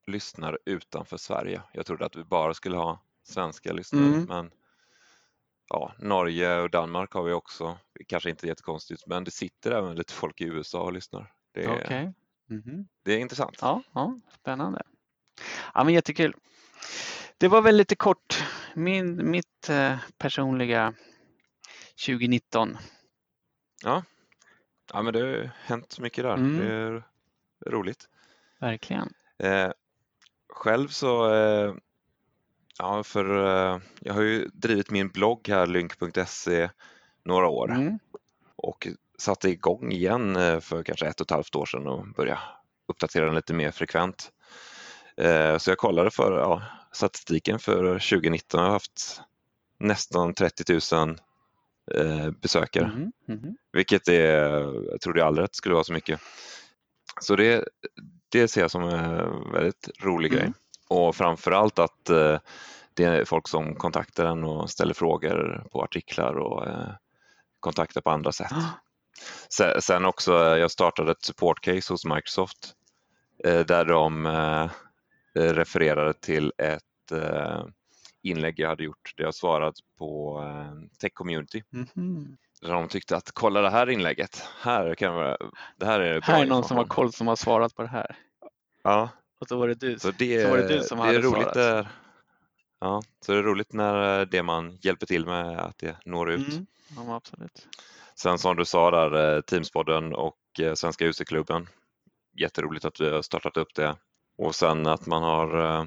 [0.07, 1.61] lyssnare utanför Sverige.
[1.73, 4.23] Jag trodde att vi bara skulle ha svenska lyssnare Mm.
[4.23, 4.51] men
[5.69, 7.77] ja, Norge och Danmark har vi också.
[8.07, 11.33] Kanske inte jättekonstigt men det sitter även lite folk i USA och lyssnar.
[11.51, 12.13] Det är, Okej.
[12.49, 12.87] Mhm.
[13.03, 13.57] det är intressant.
[13.61, 14.81] Ja, ja, spännande.
[15.73, 16.35] Ja, men jättekul.
[17.37, 20.93] Det var väl lite kort min, mitt eh, personliga
[22.05, 22.77] 2019.
[23.83, 24.03] Ja,
[24.93, 26.33] men det har hänt mycket där.
[26.33, 26.57] Mm.
[26.57, 27.03] Det är
[27.67, 28.09] roligt.
[28.59, 29.13] Verkligen.
[29.37, 29.71] Eh,
[30.49, 31.73] själv så, eh,
[32.77, 36.69] ja för eh, jag har ju drivit min blogg här, lynk.se,
[37.23, 37.99] några år Mm.
[38.55, 38.87] och
[39.19, 42.39] satte igång igen eh, för kanske ett och ett halvt år sedan och började
[42.87, 44.31] uppdatera den lite mer frekvent.
[45.17, 49.21] Eh, så jag kollade för ja, statistiken för 2019, jag har haft
[49.79, 51.19] nästan 30 000
[51.95, 52.87] eh, besökare.
[52.87, 53.57] Mhm, mhm.
[53.71, 54.49] Vilket är,
[54.91, 56.19] jag trodde aldrig att det skulle vara så mycket.
[57.21, 57.67] Så det,
[58.29, 60.43] det ser jag som en väldigt rolig Mm.
[60.43, 60.53] grej.
[60.87, 62.05] Och framförallt att
[62.93, 66.67] det är folk som kontaktar en och ställer frågor på artiklar och
[67.59, 68.51] kontaktar på andra sätt.
[69.79, 72.73] Sen också, jag startade ett support case hos Microsoft
[73.43, 74.27] där de
[75.33, 76.83] refererade till ett
[78.21, 80.43] inlägg jag hade gjort där jag svarat på
[80.99, 81.63] Tech Community.
[81.73, 82.37] Mm -hmm.
[82.61, 85.35] Där de tyckte att kolla det här inlägget, här, kan vi,
[85.77, 88.15] det här är Här är någon som har koll som har svarat på det här.
[88.83, 89.09] Ja.
[89.39, 91.21] Och så var det du, så det, så var det du som det hade är
[91.21, 91.53] roligt svarat.
[91.53, 91.87] Där,
[92.79, 96.53] ja, så det är roligt när det man hjälper till med att det når ut.
[96.53, 96.65] Mm.
[96.95, 97.67] Ja, absolut.
[98.21, 101.67] Sen som du sa där, eh, Teamspodden och eh, Svenska UC-klubben.
[102.39, 103.95] Jätteroligt att vi har startat upp det.
[104.37, 105.85] Och sen att man har, eh,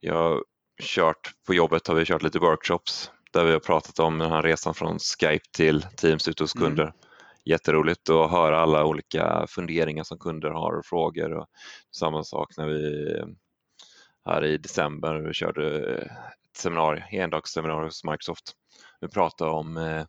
[0.00, 0.44] jag har
[0.82, 4.42] kört på jobbet har vi kört lite workshops där vi har pratat om den här
[4.42, 6.66] resan från Skype till Teams ute hos mm.
[6.66, 6.84] kunder.
[6.84, 6.94] Mm.
[7.44, 11.32] Jätteroligt att höra alla olika funderingar som kunder har och frågor.
[11.32, 11.46] Och
[11.96, 13.06] samma sak när vi
[14.24, 18.52] här i december vi körde ett seminarium, endagsseminarium hos Microsoft.
[19.00, 20.04] Vi pratade om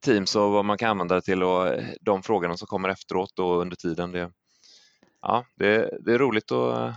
[0.00, 3.38] Teams och vad man kan använda det till och eh, de frågorna som kommer efteråt
[3.38, 4.12] och under tiden.
[4.12, 4.30] Det,
[5.22, 6.94] ja, det, det är roligt att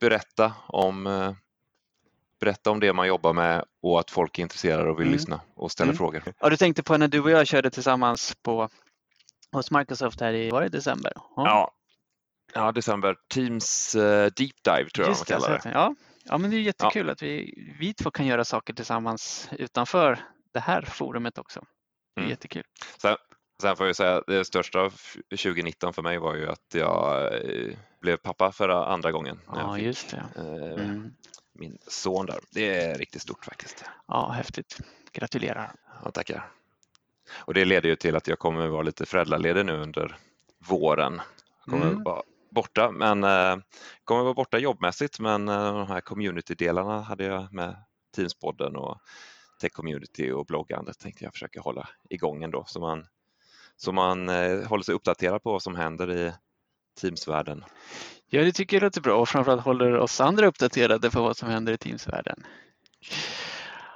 [0.00, 1.34] berätta om
[2.42, 5.12] berätta om det man jobbar med och att folk är intresserade och vill mm.
[5.12, 5.96] lyssna och ställa mm.
[5.96, 6.22] frågor.
[6.40, 8.68] Ja, du tänkte på när du och jag körde tillsammans på,
[9.52, 11.12] hos Microsoft här i, var det december?
[11.16, 11.24] Ja.
[11.36, 11.72] ja.
[12.54, 13.16] ja december.
[13.34, 15.70] Teams uh, Deep Dive tror jag man kallar det.
[15.70, 15.94] Ja.
[16.24, 17.12] ja, men det är jättekul ja.
[17.12, 20.18] att vi, vi två kan göra saker tillsammans utanför
[20.52, 21.64] det här forumet också.
[22.14, 22.30] Det är mm.
[22.30, 22.62] jättekul.
[22.98, 23.16] Sen,
[23.62, 24.90] sen får jag säga det största
[25.30, 29.40] 2019 för mig var ju att jag eh, blev pappa för andra gången.
[29.46, 30.24] Ja, just det.
[30.36, 31.12] Eh, mm
[31.52, 32.38] min son där.
[32.50, 33.84] Det är riktigt stort faktiskt.
[34.08, 34.78] Ja, häftigt.
[35.12, 35.72] Gratulerar.
[36.04, 36.50] Ja, tackar.
[37.38, 40.16] Och det leder ju till att jag kommer vara lite föräldraledig nu under
[40.68, 41.20] våren.
[41.58, 42.02] Jag kommer mm.
[42.02, 43.56] vara borta, men eh,
[44.04, 47.76] kommer vara borta jobbmässigt, men eh, de här community-delarna hade jag med
[48.16, 48.98] Teamspodden och
[49.62, 53.06] Tech Community och bloggandet tänkte jag försöka hålla igång ändå så man,
[53.76, 56.32] så man eh, håller sig uppdaterad på vad som händer i
[57.00, 57.64] Teams-världen.
[58.26, 61.48] Ja, det tycker jag låter bra och framförallt håller oss andra uppdaterade på vad som
[61.48, 62.46] händer i Teams-världen.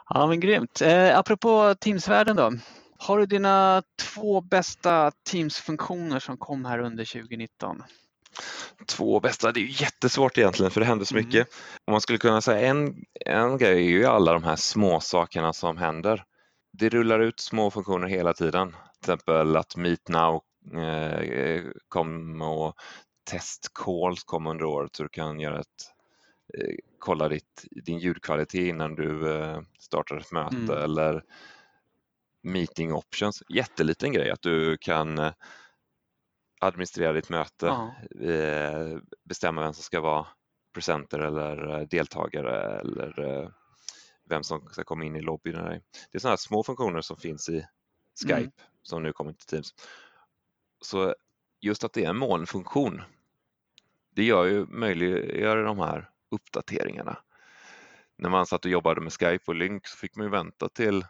[0.09, 0.83] Ja, men grymt.
[0.83, 2.53] Eh, apropå Teamsvärlden då.
[2.99, 7.83] Har du dina två bästa Teams-funktioner som kom här under 2019?
[8.87, 11.27] Två bästa, det är jättesvårt egentligen för det händer så mm.
[11.27, 11.49] mycket.
[11.85, 15.53] Om man skulle kunna säga en, en grej är ju alla de här små sakerna
[15.53, 16.25] som händer.
[16.73, 18.71] Det rullar ut små funktioner hela tiden.
[18.71, 20.43] Till exempel att Meet Now
[20.75, 22.77] eh, kom och
[23.31, 25.93] test calls kom under året så du kan göra ett,
[26.59, 30.83] eh, kolla ditt, din ljudkvalitet innan du eh, startar ett möte mm.
[30.83, 31.23] eller
[32.43, 33.43] meeting options.
[33.49, 35.33] Jätteliten grej att du kan eh,
[36.67, 37.95] administrera ditt möte, ja.
[39.25, 40.27] bestämma vem som ska vara
[40.75, 43.53] presenter eller deltagare eller
[44.29, 45.55] vem som ska komma in i lobbyn.
[45.55, 47.67] Det är sådana små funktioner som finns i
[48.23, 48.51] Skype mm.
[48.83, 49.75] som nu kommer till Teams.
[50.81, 51.15] Så
[51.61, 53.03] just att det är en molnfunktion
[54.17, 57.19] det gör ju möjliggör de här uppdateringarna.
[58.17, 60.97] När man satt och jobbade med Skype och Lync så fick man ju vänta till
[60.97, 61.07] eh,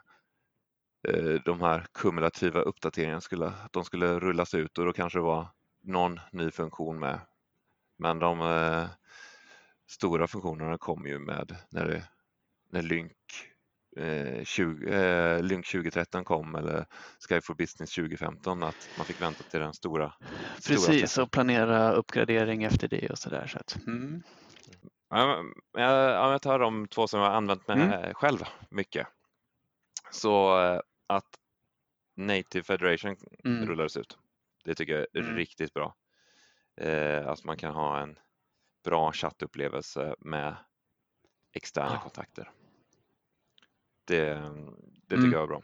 [1.45, 5.47] de här kumulativa uppdateringarna skulle, de skulle rullas ut och då kanske det var
[5.83, 7.19] någon ny funktion med.
[7.97, 8.85] Men de eh,
[9.87, 12.03] stora funktionerna kom ju med när, det,
[12.69, 13.11] när Lync,
[13.97, 16.85] eh, 20, eh, Lync 2013 kom eller
[17.29, 20.13] Skype for Business 2015 att man fick vänta till den stora
[20.67, 23.47] Precis, stora och planera uppgradering efter det och sådär.
[23.47, 24.23] Så att, mm.
[25.09, 25.43] ja,
[25.73, 28.13] jag, jag tar de två som jag använt mig mm.
[28.13, 28.39] själv
[28.69, 29.07] mycket.
[30.11, 31.39] Så eh, att
[32.15, 33.15] Native Federation
[33.45, 33.65] mm.
[33.65, 34.17] rullades ut.
[34.63, 35.35] Det tycker jag är mm.
[35.35, 35.95] riktigt bra.
[36.75, 38.19] Eh, att man kan ha en
[38.83, 40.55] bra chattupplevelse med
[41.53, 41.99] externa ja.
[41.99, 42.51] kontakter.
[44.05, 44.33] Det,
[45.07, 45.31] det tycker mm.
[45.31, 45.61] jag är bra.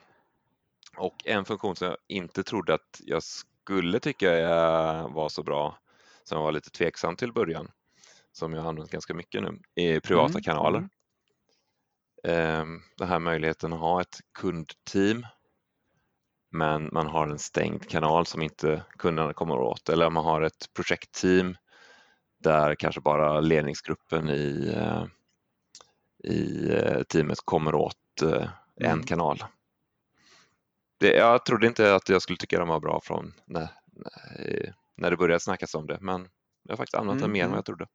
[0.97, 4.29] Och en funktion som jag inte trodde att jag skulle tycka
[5.07, 5.77] var så bra,
[6.23, 7.71] som jag var lite tveksam till början,
[8.31, 10.43] som jag har använt ganska mycket nu, är privata mm.
[10.43, 10.89] kanaler.
[12.23, 15.25] Ehm, den här möjligheten att ha ett kundteam
[16.51, 20.73] men man har en stängd kanal som inte kunderna kommer åt eller man har ett
[20.73, 21.57] projektteam
[22.39, 25.05] där kanske bara ledningsgruppen i, eh,
[26.31, 29.03] i eh, teamet kommer åt eh, en mm.
[29.03, 29.43] kanal
[31.03, 33.67] det, jag trodde inte att jag skulle tycka de var bra från när,
[34.95, 36.27] när det började snackas om det, men
[36.63, 37.21] jag har faktiskt använt mm.
[37.21, 37.57] den mer än vad mm.
[37.57, 37.87] jag trodde.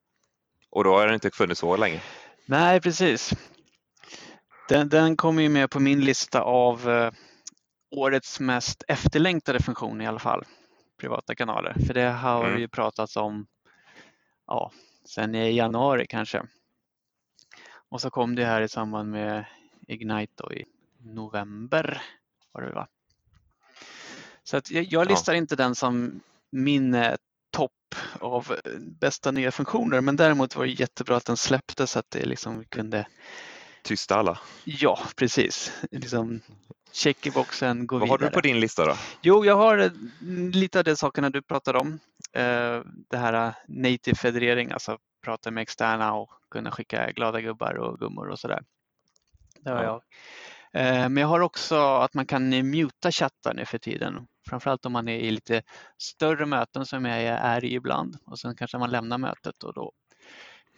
[0.70, 2.02] Och då har den inte funnits så länge.
[2.46, 3.32] Nej, precis.
[4.68, 7.12] Den, den kommer ju med på min lista av eh,
[7.90, 10.44] årets mest efterlängtade funktion i alla fall.
[11.00, 12.60] Privata kanaler, för det har mm.
[12.60, 13.46] ju pratats om
[14.46, 14.72] ja,
[15.04, 16.42] sen i januari kanske.
[17.88, 19.44] Och så kom det här i samband med
[19.86, 20.64] Ignite i
[20.98, 22.02] november.
[22.52, 22.88] Var det va?
[24.44, 27.14] Så att jag, jag listar inte den som min eh,
[27.50, 31.98] topp av eh, bästa nya funktioner men däremot var det jättebra att den släpptes så
[31.98, 33.06] att det liksom kunde
[33.82, 34.38] Tysta alla.
[34.64, 35.72] Ja, precis.
[35.90, 36.40] Liksom,
[36.92, 38.24] check i boxen, gå Vad vidare.
[38.24, 38.94] har du på din lista då?
[39.22, 39.90] Jo, jag har eh,
[40.52, 41.98] lite av de sakerna du pratade om.
[42.32, 47.98] Eh, Det här native federering, alltså prata med externa och kunna skicka glada gubbar och
[47.98, 48.62] gummor och sådär.
[49.60, 49.84] Det har Ja.
[49.84, 50.02] jag.
[50.82, 54.26] Eh, Men jag har också att man kan muta chattar nu för tiden.
[54.48, 55.62] Framförallt om man är i lite
[56.02, 59.92] större möten som jag är i ibland och sen kanske man lämnar mötet och då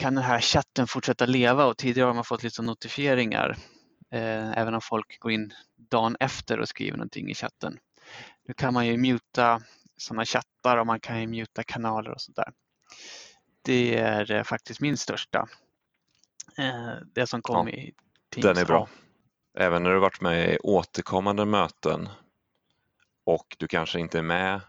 [0.00, 3.56] kan den här chatten fortsätta leva och tidigare har man fått lite notifieringar
[4.10, 7.78] eh, även om folk går in dagen efter och skriver någonting i chatten.
[8.48, 9.60] Nu kan man ju muta
[9.96, 12.52] sådana chattar och man kan ju muta kanaler och sådär.
[13.62, 15.48] Det är eh, faktiskt min största.
[16.58, 17.92] Eh, det som kom Ja, i
[18.30, 18.44] Teams.
[18.44, 18.88] Den är bra.
[19.58, 22.08] Även när du varit med i återkommande möten
[23.24, 24.60] och du kanske inte är med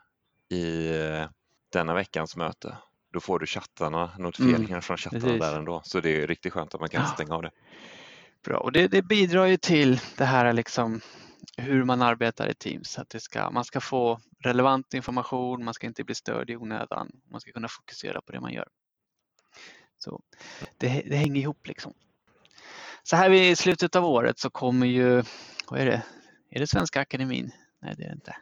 [0.50, 1.30] i eh,
[1.70, 2.78] denna veckans möte.
[3.12, 5.40] Då får du chattarna, notifieringar från chattarna precis.
[5.42, 5.82] där ändå.
[5.86, 7.08] Så det är riktigt skönt att man kan Ja.
[7.08, 7.52] stänga av det.
[8.44, 11.02] Bra, och det, det bidrar ju till det här liksom
[11.58, 12.98] hur man arbetar i Teams.
[13.00, 17.12] Att det ska, man ska få relevant information, man ska inte bli störd i onödan,
[17.32, 18.68] man ska kunna fokusera på det man gör.
[19.98, 20.22] Så
[20.78, 21.94] det, det hänger ihop liksom.
[23.04, 25.24] Så här vid slutet av året så kommer ju,
[25.70, 26.04] vad är det,
[26.50, 27.52] är det Svenska Akademin?
[27.82, 28.36] Nej det är det inte.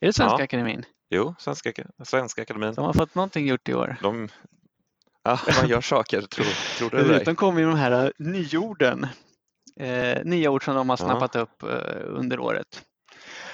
[0.00, 0.44] Är det Svenska Ja.
[0.44, 0.84] Akademin?
[1.14, 1.72] Jo, Svenska,
[2.04, 2.74] Svenska Akademin.
[2.74, 3.96] De har fått någonting gjort i år.
[4.02, 4.28] De,
[5.22, 6.46] ja, man gör saker, tror,
[6.78, 7.24] tror du ej.
[7.24, 9.06] De kommer ju de här eh, nyorden.
[9.76, 11.04] Eh, nya ord som de har Ja.
[11.04, 11.68] snappat upp eh,
[12.06, 12.84] under året.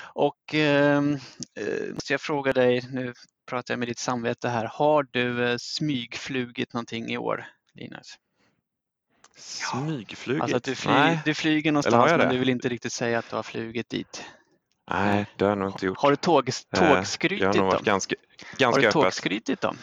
[0.00, 3.14] Och eh, eh, måste jag fråga dig, nu
[3.46, 8.14] pratar jag med ditt samvete här, har du eh, smygflugit någonting i år, Linus?
[9.36, 10.42] Smygflugit?
[10.42, 12.28] Alltså att du, fly, du flyger någonstans men det?
[12.28, 14.24] du vill inte riktigt säga att du har flugit dit.
[14.90, 15.98] Nej, det har jag nog inte gjort.
[15.98, 18.14] Har du tåg, Eh, Jag har tågskrytit nog varit ganska,
[18.50, 18.92] Har ganska du öppet.
[19.02, 19.74] tågskrytit då?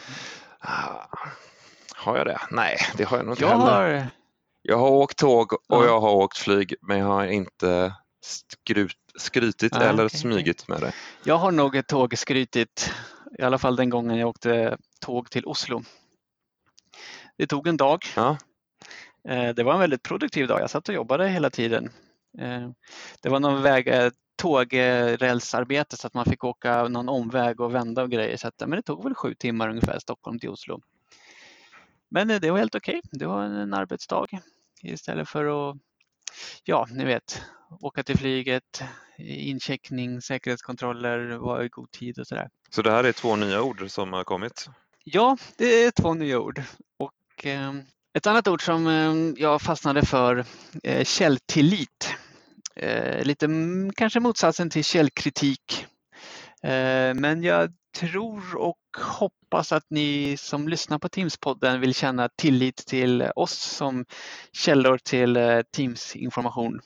[0.60, 1.06] Ah,
[1.96, 2.40] Har jag det?
[2.50, 3.64] Nej, det har jag nog inte Jag heller.
[3.98, 4.06] har,
[4.62, 5.84] Jag har åkt tåg och Ja.
[5.84, 10.80] jag har åkt flyg men jag har inte skrut, skrytit Ah, eller okej, smygit med
[10.80, 10.92] det.
[11.22, 12.94] jag har nog tågskrytit,
[13.38, 15.82] i alla fall den gången jag åkte tåg till Oslo.
[17.38, 18.04] Det tog en dag.
[18.16, 18.36] Ja.
[19.28, 20.60] Eh, Det var en väldigt produktiv dag.
[20.60, 21.90] Jag satt och jobbade hela tiden.
[22.40, 22.68] Eh,
[23.20, 23.88] Det var någon väg,
[24.36, 28.36] tågrälsarbete så att man fick åka någon omväg och vända och grejer.
[28.36, 30.80] Så att, men det tog väl sju timmar ungefär Stockholm till Oslo.
[32.08, 33.00] Men eh, det var helt okej.
[33.12, 34.26] Det var en arbetsdag
[34.82, 35.76] istället för att,
[36.64, 37.42] ja, ni vet,
[37.80, 38.82] åka till flyget,
[39.18, 42.48] incheckning, säkerhetskontroller, vara i god tid och sådär.
[42.70, 44.66] Så det här är två nya ord som har kommit.
[45.04, 46.62] Ja, det är två nya ord.
[46.98, 47.72] Och, eh,
[48.14, 50.44] ett annat ord som eh, jag fastnade för,
[50.82, 52.14] eh, källtillit.
[52.76, 53.48] Eh, lite
[53.96, 55.86] kanske motsatsen till källkritik.
[56.62, 62.76] Eh, men jag tror och hoppas att ni som lyssnar på Teams-podden vill känna tillit
[62.76, 64.04] till oss som
[64.52, 66.80] källor till eh, Teams-information.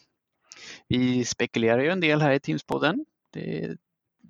[0.88, 3.04] Vi spekulerar ju en del här i Teams-podden.
[3.32, 3.76] Det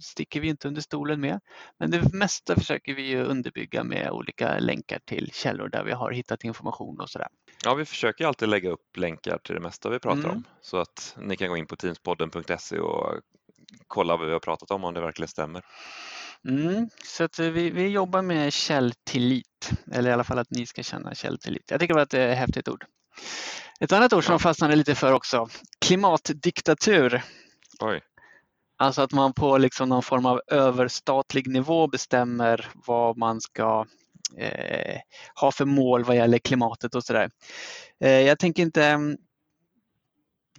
[0.00, 1.40] sticker vi inte under stolen med.
[1.78, 6.10] Men det mesta försöker vi ju underbygga med olika länkar till källor där vi har
[6.10, 7.28] hittat information och sådär.
[7.64, 10.30] Ja, vi försöker alltid lägga upp länkar till det mesta vi pratar Mm.
[10.30, 13.20] om så att ni kan gå in på teamspodden.se och
[13.86, 15.62] kolla vad vi har pratat om om det verkligen stämmer.
[16.48, 20.66] Mm, så att eh, vi, vi jobbar med källtillit, eller i alla fall att ni
[20.66, 21.70] ska känna källtillit.
[21.70, 22.84] Jag tycker det var ett häftigt ord.
[23.80, 24.34] Ett annat ord som Ja.
[24.34, 25.48] jag fastnade lite för också,
[25.80, 27.22] klimatdiktatur.
[27.80, 28.00] Oj,
[28.78, 33.86] Alltså att man på liksom någon form av överstatlig nivå bestämmer vad man ska
[34.36, 35.00] eh,
[35.34, 37.30] ha för mål vad gäller klimatet och sådär.
[38.00, 39.16] Eh, jag tänker inte mm,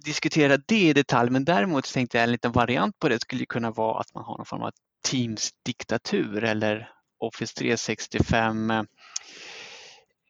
[0.04, 3.70] diskutera det i detalj men däremot tänkte jag en liten variant på det skulle kunna
[3.70, 4.72] vara att man har någon form av
[5.08, 8.82] Teams-diktatur eller Office 365 eh,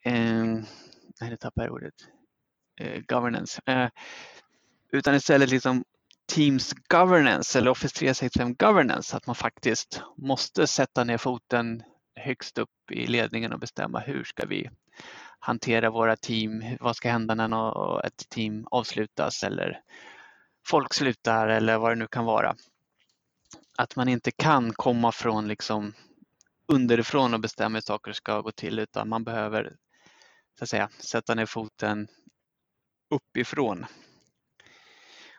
[0.05, 0.64] ehm,
[1.20, 1.95] nej, nu tappade jag ordet.
[2.80, 3.61] Eh, governance.
[3.66, 3.89] Eh,
[4.93, 5.85] utan istället liksom
[6.26, 11.83] Teams governance eller Office 365 governance, att man faktiskt måste sätta ner foten
[12.15, 14.71] högst upp i ledningen och bestämma hur ska vi
[15.39, 19.81] hantera våra team, vad ska hända när ett team avslutas eller
[20.67, 22.57] folk slutar eller vad det nu kan vara.
[23.79, 25.93] Att man inte kan komma från liksom
[26.67, 29.77] underifrån och bestämma hur saker ska gå till utan man behöver
[30.59, 32.09] så att säga, sätta ner foten
[33.11, 33.87] uppifrån.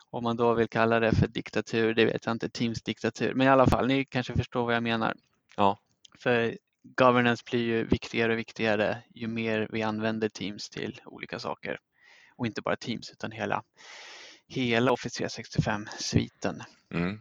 [0.10, 3.34] Om man då vill kalla det för diktatur, det vet jag inte, Teams diktatur.
[3.34, 5.16] Men i alla fall, ni kanske förstår vad jag menar.
[5.56, 5.80] Ja.
[6.20, 11.80] För governance blir ju viktigare och viktigare ju mer vi använder Teams till olika saker.
[12.36, 13.64] Och inte bara Teams utan hela,
[14.48, 16.64] hela Office 365-sviten.
[16.94, 17.20] mm.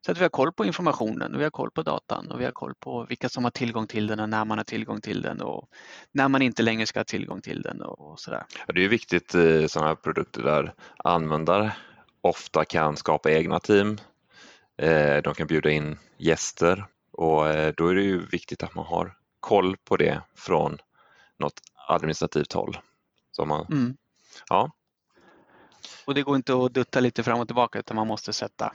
[0.00, 2.44] Så att vi har koll på informationen, och vi har koll på datan och vi
[2.44, 5.22] har koll på vilka som har tillgång till den och när man har tillgång till
[5.22, 5.68] den och
[6.12, 8.44] när man inte längre ska ha tillgång till den och sådär.
[8.66, 11.72] Det är viktigt i sådana här produkter där användare
[12.20, 13.98] ofta kan skapa egna team.
[14.76, 16.84] Eh, de kan bjuda in gäster
[17.18, 20.78] och eh, då är det ju viktigt att man har koll på det från
[21.38, 22.78] något administrativt håll.
[23.32, 23.96] Så man, mm.
[24.48, 24.72] ja.
[26.04, 28.72] Och det går inte att dutta lite fram och tillbaka utan man måste sätta,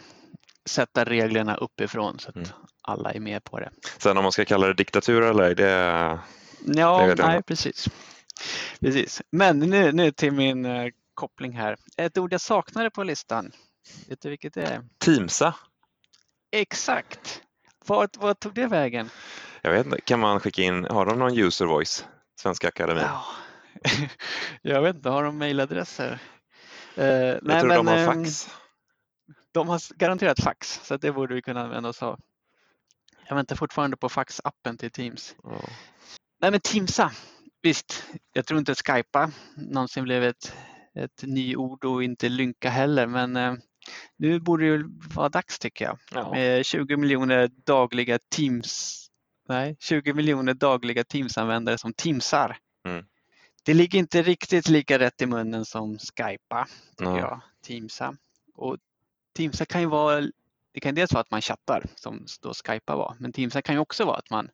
[0.66, 2.50] sätta reglerna uppifrån så att mm.
[2.82, 3.72] alla är med på det.
[3.98, 6.20] Sen om man ska kalla det diktatur eller det
[6.66, 7.88] Ja, det nej precis.
[8.80, 9.22] precis.
[9.30, 11.78] Men nu, nu till min uh, koppling här.
[11.98, 13.52] Ett ord jag saknade på listan.
[14.08, 14.84] Vet du vilket det är?
[14.98, 15.56] Teamsa.
[16.52, 17.42] Exakt.
[17.86, 19.10] Vart, vart tog det vägen?
[19.62, 22.06] Jag vet inte, kan man skicka in, har de någon user voice?
[22.40, 23.04] Svenska Akademin?
[23.04, 23.26] Ja.
[24.62, 26.20] jag vet inte, har de mejladresser?
[26.98, 28.50] Uh, jag nej, tror men, de har ehm, fax.
[29.52, 32.20] De har garanterat fax, så det borde vi kunna använda oss av.
[33.28, 35.36] Jag väntar fortfarande på faxappen till Teams.
[35.44, 35.62] Ja.
[36.42, 37.12] Nej men Teamsa,
[37.62, 40.56] visst, jag tror inte Skypa någonsin blev ett,
[40.96, 43.54] ett nyord och inte Lynka heller, men eh,
[44.18, 44.84] nu borde det
[45.16, 45.98] vara dags tycker jag.
[46.12, 46.32] Ja.
[46.32, 49.04] Med 20 miljoner dagliga Teams
[49.48, 52.58] Nej, 20 miljoner dagliga Teams-användare som Teamsar.
[52.88, 53.06] Mm.
[53.64, 56.68] Det ligger inte riktigt lika rätt i munnen som Skypa,
[56.98, 57.22] tycker mm.
[57.24, 57.42] jag.
[57.66, 58.18] Teamsa.
[58.56, 58.78] Och
[59.36, 60.22] Teamsa kan ju vara,
[60.72, 63.80] det kan dels vara att man chattar som då Skypa var, men Teamsa kan ju
[63.80, 64.50] också vara att man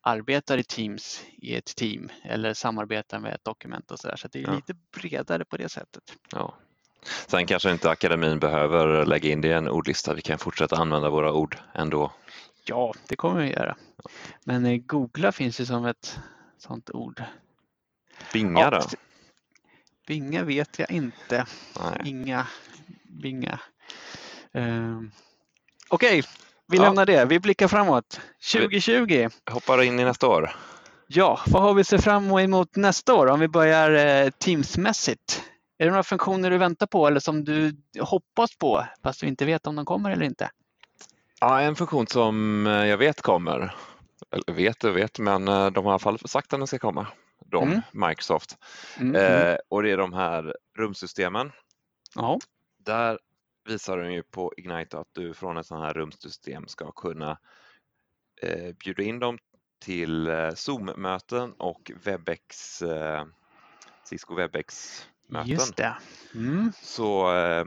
[0.00, 4.16] arbetar i Teams i ett team eller samarbetar med ett dokument och sådär.
[4.16, 4.54] Så det är ja.
[4.54, 6.16] lite bredare på det sättet.
[6.30, 6.54] Ja.
[7.26, 10.14] Sen kanske inte akademin behöver lägga in det i en ordlista.
[10.14, 12.12] Vi kan fortsätta använda våra ord ändå.
[12.64, 13.76] Ja, det kommer vi göra.
[14.44, 16.18] Men eh, googla finns ju som ett
[16.58, 17.22] sådant ord.
[18.32, 18.80] Binga då?
[20.06, 21.46] Binga vet jag inte.
[21.80, 22.00] Nej.
[22.04, 22.46] Inga,
[23.04, 23.58] binga.
[24.56, 25.00] Uh,
[25.88, 26.22] Okej, okay,
[26.68, 26.82] vi ja.
[26.82, 27.24] lämnar det.
[27.24, 28.20] Vi blickar framåt.
[28.52, 29.06] 2020.
[29.06, 30.50] Vi hoppar in i nästa år.
[31.06, 35.42] Ja, vad har vi sett fram emot nästa år om vi börjar eh, Teamsmässigt?
[35.82, 39.44] Är det några funktioner du väntar på eller som du hoppas på fast du inte
[39.44, 40.50] vet om de kommer eller inte?
[41.40, 43.74] Ja, en funktion som eh, jag vet kommer,
[44.30, 46.78] eller vet och vet, men eh, de har i alla fall sagt att den ska
[46.78, 47.06] komma,
[47.46, 47.80] de, mm.
[47.92, 48.58] Microsoft.
[49.00, 49.48] Mm, mm.
[49.48, 51.52] Eh, och det är de här rumsystemen.
[52.14, 52.38] Ja.
[52.78, 53.18] Där
[53.68, 57.38] visar den ju på Ignite att du från ett sådant här rumssystem ska kunna
[58.42, 59.38] eh, bjuda in dem
[59.80, 63.24] till eh, Zoom-möten och Webex, eh,
[64.04, 64.34] Cisco
[65.32, 65.50] Webex-möten.
[65.50, 65.96] Just det.
[66.34, 66.72] Mm.
[66.82, 67.64] Så eh,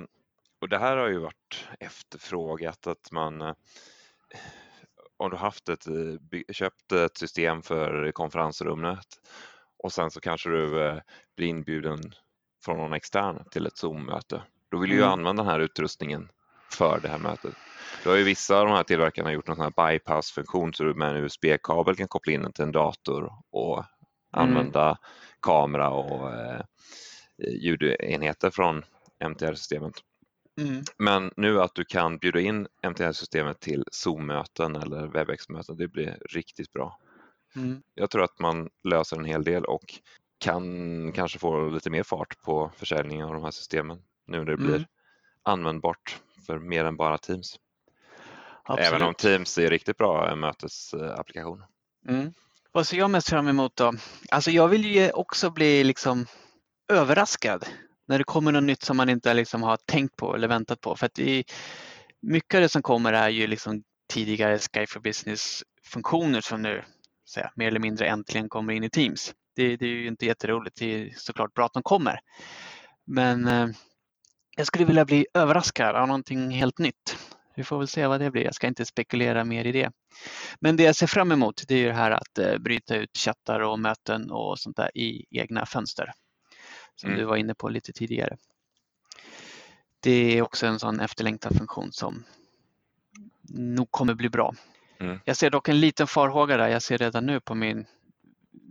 [0.62, 3.54] och det här har ju varit efterfrågat att man eh,
[5.18, 9.08] om du haft ett, eh, köpt ett system för konferensrummet
[9.84, 11.02] och sen så kanske du
[11.38, 12.00] blir inbjuden
[12.66, 14.42] från någon extern till ett Zoom-möte.
[14.72, 15.14] Då vill du ju mm.
[15.14, 16.30] använda den här utrustningen
[16.72, 17.54] för det här mötet.
[18.04, 20.94] Då har ju vissa av de här tillverkarna gjort någon sån här bypass-funktion så du
[20.94, 23.88] med en USB-kabel kan koppla in den till en dator och mm.
[24.32, 24.98] använda
[25.42, 26.62] kamera och eh,
[27.38, 28.86] ljudenheter från
[29.20, 29.94] MTR-systemet.
[30.62, 30.84] Mm.
[30.98, 36.74] Men nu att du kan bjuda in MTR-systemet till Zoom-möten eller Webex-möten, det blir riktigt
[36.74, 37.00] bra.
[37.56, 37.82] Mm.
[37.94, 40.00] Jag tror att man löser en hel del och
[40.38, 44.54] kan kanske få lite mer fart på försäljningen av de här systemen nu när det
[44.54, 44.68] mm.
[44.68, 44.88] blir
[45.44, 47.60] användbart för mer än bara Teams.
[48.64, 48.94] Absolut.
[48.94, 51.64] Även om Teams är riktigt bra mötesapplikation.
[52.08, 52.34] Mm.
[52.72, 53.94] Vad ser jag mest fram emot då?
[54.32, 56.26] Alltså jag vill ju också bli liksom
[56.88, 57.66] överraskad
[58.08, 60.96] när det kommer något nytt som man inte liksom har tänkt på eller väntat på.
[60.96, 61.44] För att i,
[62.22, 63.84] mycket av det som kommer är ju liksom
[64.14, 66.84] tidigare Skype for Business-funktioner som nu
[67.30, 69.34] säga, mer eller mindre äntligen kommer in i Teams.
[69.56, 72.20] Det, det är ju inte jätteroligt, det är såklart bra att de kommer.
[73.08, 73.68] Men eh,
[74.58, 77.18] jag skulle vilja bli överraskad av någonting helt nytt.
[77.56, 78.44] Vi får väl se vad det blir.
[78.44, 79.92] Jag ska inte spekulera mer i det.
[80.60, 83.60] Men det jag ser fram emot det är det här att eh, bryta ut chattar
[83.60, 86.14] och möten och sånt där i egna fönster
[86.96, 87.20] som mm.
[87.20, 88.38] du var inne på lite tidigare.
[90.00, 92.24] Det är också en sån efterlängtad funktion som
[93.50, 94.54] nog kommer bli bra.
[95.00, 95.20] Mm.
[95.26, 96.68] Jag ser dock en liten farhåga där.
[96.68, 97.86] Jag ser redan nu på min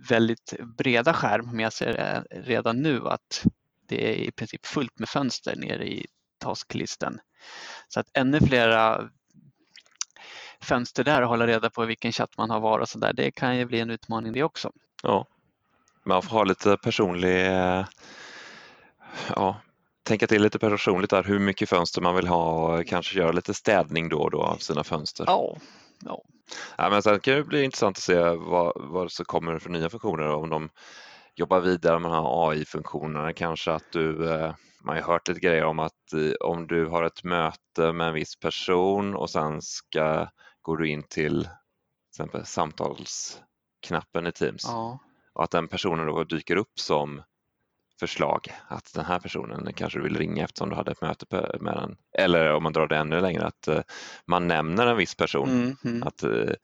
[0.09, 3.45] väldigt breda skärm, men jag ser redan nu att
[3.87, 6.07] det är i princip fullt med fönster nere i
[6.39, 7.21] tasklisten.
[7.89, 9.11] Så att ännu flera
[10.61, 13.31] fönster där och hålla reda på vilken chatt man har var och så där, det
[13.31, 14.73] kan ju bli en utmaning det också.
[15.03, 15.27] Ja,
[16.05, 17.85] man får ha lite personlig, eh,
[19.37, 19.57] ja,
[20.03, 23.55] tänka till lite personligt där hur mycket fönster man vill ha och kanske göra lite
[23.55, 25.25] städning då och då av sina fönster.
[25.29, 25.57] Ja,
[26.05, 26.23] ja.
[26.77, 29.91] ja men sen kan det bli intressant att se vad, vad som kommer för nya
[29.91, 30.71] funktioner om de
[31.35, 33.33] jobba vidare med de här AI-funktionerna.
[33.33, 37.03] Kanske att du, eh, man har hört lite grejer om att eh, om du har
[37.03, 40.29] ett möte med en viss person och sen ska,
[40.63, 41.51] går du in till, till
[42.11, 44.99] exempel samtalsknappen i Teams Ja.
[45.35, 47.23] Och att den personen då dyker upp som
[48.01, 51.27] förslag att den här personen kanske du vill ringa eftersom du hade ett möte
[51.61, 51.97] med den.
[52.19, 53.81] Eller om man drar det ännu längre att eh,
[54.27, 55.49] man nämner en viss person.
[55.49, 56.03] Mm, mm.
[56.03, 56.55] Att, eh,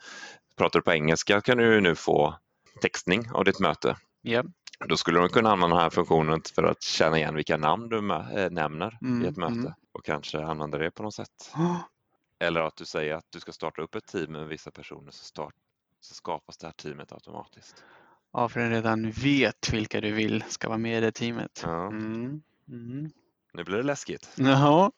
[0.57, 2.35] pratar du på engelska kan du nu få
[2.83, 3.97] textning av ditt möte.
[4.23, 4.45] Ja.
[4.89, 7.97] Då skulle man kunna använda den här funktionen för att känna igen vilka namn du
[7.97, 9.73] eh, nämner Mm, i ett möte mm.
[9.93, 11.53] och kanske använda det på något sätt.
[12.39, 15.25] Eller att du säger att du ska starta upp ett team med vissa personer så,
[15.25, 15.55] start,
[16.01, 17.85] så skapas det här teamet automatiskt.
[18.33, 21.61] Ja, för den redan vet vilka du vill ska vara med i det teamet.
[21.65, 21.87] Ja.
[21.87, 22.43] Mm.
[22.69, 23.11] Mm.
[23.53, 24.31] Nu blir det läskigt.
[24.37, 24.93] Jaha,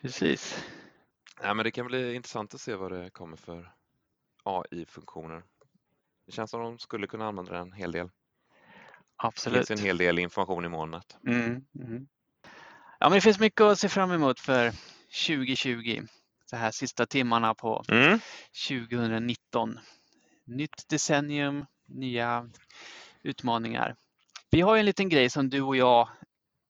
[0.00, 0.64] precis.
[1.42, 3.72] Ja, men det kan bli intressant att se vad det kommer för
[4.42, 5.42] AI-funktioner.
[6.26, 8.06] Det känns som de skulle kunna använda den en hel del.
[8.06, 8.12] Det
[9.16, 9.68] Absolut.
[9.68, 11.16] finns en hel del information i molnet.
[11.26, 11.64] Mm.
[11.80, 12.06] Mm.
[13.00, 14.72] Ja, men det finns mycket att se fram emot för
[15.26, 16.02] 2020.
[16.46, 18.18] Så här sista timmarna på Mm.
[18.68, 19.78] 2019.
[20.44, 22.48] Nytt decennium, nya
[23.22, 23.94] utmaningar.
[24.50, 26.08] Vi har ju en liten grej som du och jag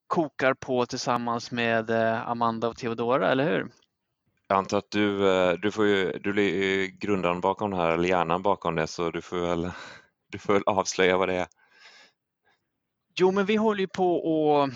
[0.07, 3.69] kokar på tillsammans med eh, Amanda och Theodora, eller hur?
[4.49, 8.09] Jag antar att du, eh, du, får ju, du är grundaren bakom det här, eller
[8.09, 9.71] hjärnan bakom det, så du får väl,
[10.31, 11.47] du får väl avslöja vad det är.
[13.19, 14.69] Jo, men vi håller ju på och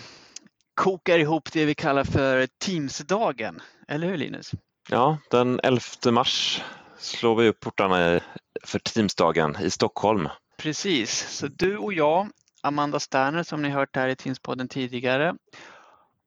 [0.73, 4.51] kokar ihop det vi kallar för Teamsdagen, eller hur Linus?
[4.89, 5.81] Ja, den 11
[6.11, 6.61] mars
[6.97, 8.21] slår vi upp portarna i-
[8.63, 10.29] för Teamsdagen i Stockholm.
[10.57, 12.29] Precis, så du och jag,
[12.61, 15.35] Amanda Sterner som ni hört här i Teamspodden tidigare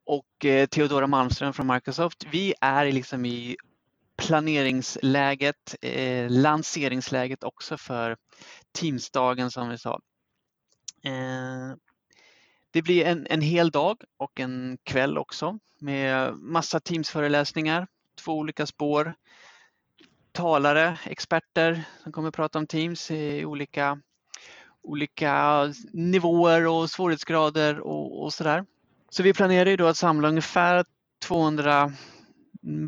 [0.07, 2.27] och eh, Theodora Malmström från Microsoft.
[2.31, 3.57] Vi är liksom i
[4.17, 8.17] planeringsläget, eh, lanseringsläget också för
[8.73, 10.01] Teamsdagen som vi sa.
[11.05, 11.77] Eh,
[12.71, 17.87] det blir en, en hel dag och en kväll också med massa Teams-föreläsningar,
[18.25, 19.15] två olika spår,
[20.33, 23.99] talare, experter som kommer att prata om Teams i olika,
[24.83, 28.65] olika nivåer och svårighetsgrader och, och sådär.
[29.11, 30.85] Så vi planerar ju då att samla ungefär
[31.25, 31.93] 200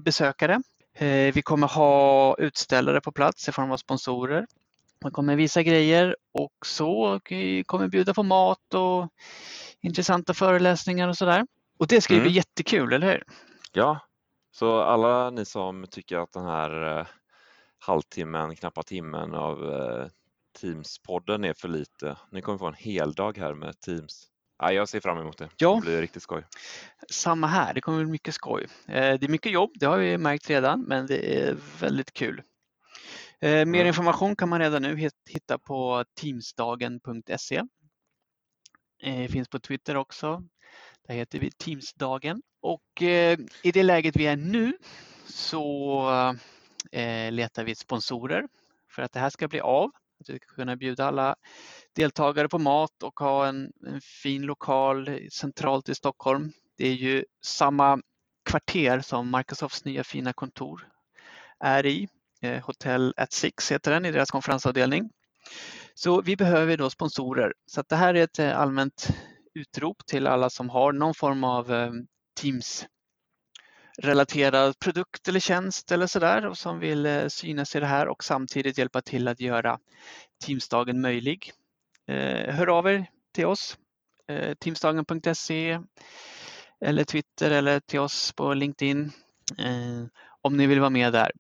[0.05, 0.62] besökare.
[0.95, 4.47] Eh, Vi kommer ha utställare på plats i form av sponsorer.
[5.03, 9.09] Man kommer visa grejer och så vi kommer bjuda på mat och
[9.80, 11.47] intressanta föreläsningar och sådär.
[11.78, 12.36] Och det ska ju bli Mm.
[12.36, 13.24] jättekul, eller hur?
[13.72, 14.01] Ja,
[14.53, 17.07] så alla ni som tycker att den här eh,
[17.86, 20.06] halvtimmen, knappa timmen av eh,
[20.60, 24.28] Teams-podden är för lite, ni kommer få en hel dag här med Teams.
[24.58, 25.48] Ja, jag ser fram emot det.
[25.56, 25.74] Ja.
[25.74, 26.44] Det blir riktigt skoj.
[27.10, 28.66] Samma här, det kommer bli mycket skoj.
[28.86, 32.42] Eh, Det är mycket jobb, det har vi märkt redan, men det är väldigt kul.
[33.40, 33.86] Eh, Mer Mm.
[33.86, 37.62] information kan man redan nu hit- hitta på teamsdagen.se.
[39.02, 40.42] Eh, Finns på Twitter också.
[41.08, 42.42] Där heter vi Teamsdagen.
[42.62, 43.02] Och
[43.62, 44.72] i det läget vi är nu
[45.26, 46.10] så
[46.92, 48.48] Eh, letar vi sponsorer
[48.90, 49.90] för att det här ska bli av.
[50.20, 51.36] Att vi ska kunna bjuda alla
[51.96, 56.52] deltagare på mat och ha en, en fin lokal centralt i Stockholm.
[56.76, 58.00] Det är ju samma
[58.44, 60.88] kvarter som Microsofts nya fina kontor
[61.60, 62.08] är i.
[62.40, 65.10] Eh, Hotel at Six heter den i deras konferensavdelning.
[65.94, 67.54] Så vi behöver då sponsorer.
[67.66, 69.08] Så att det här är ett eh, allmänt
[69.54, 71.92] utrop till alla som har någon form av
[72.40, 72.86] Teams
[74.03, 78.24] relaterad produkt eller tjänst eller sådär och som vill eh, synas i det här och
[78.24, 79.78] samtidigt hjälpa till att göra
[80.44, 81.53] Teamsdagen möjlig.
[82.09, 83.78] Eh, hör av er till oss,
[84.28, 85.80] eh, teamsdagen.se
[86.84, 89.12] eller Twitter eller till oss på LinkedIn
[90.42, 91.30] om ni vill vara med där.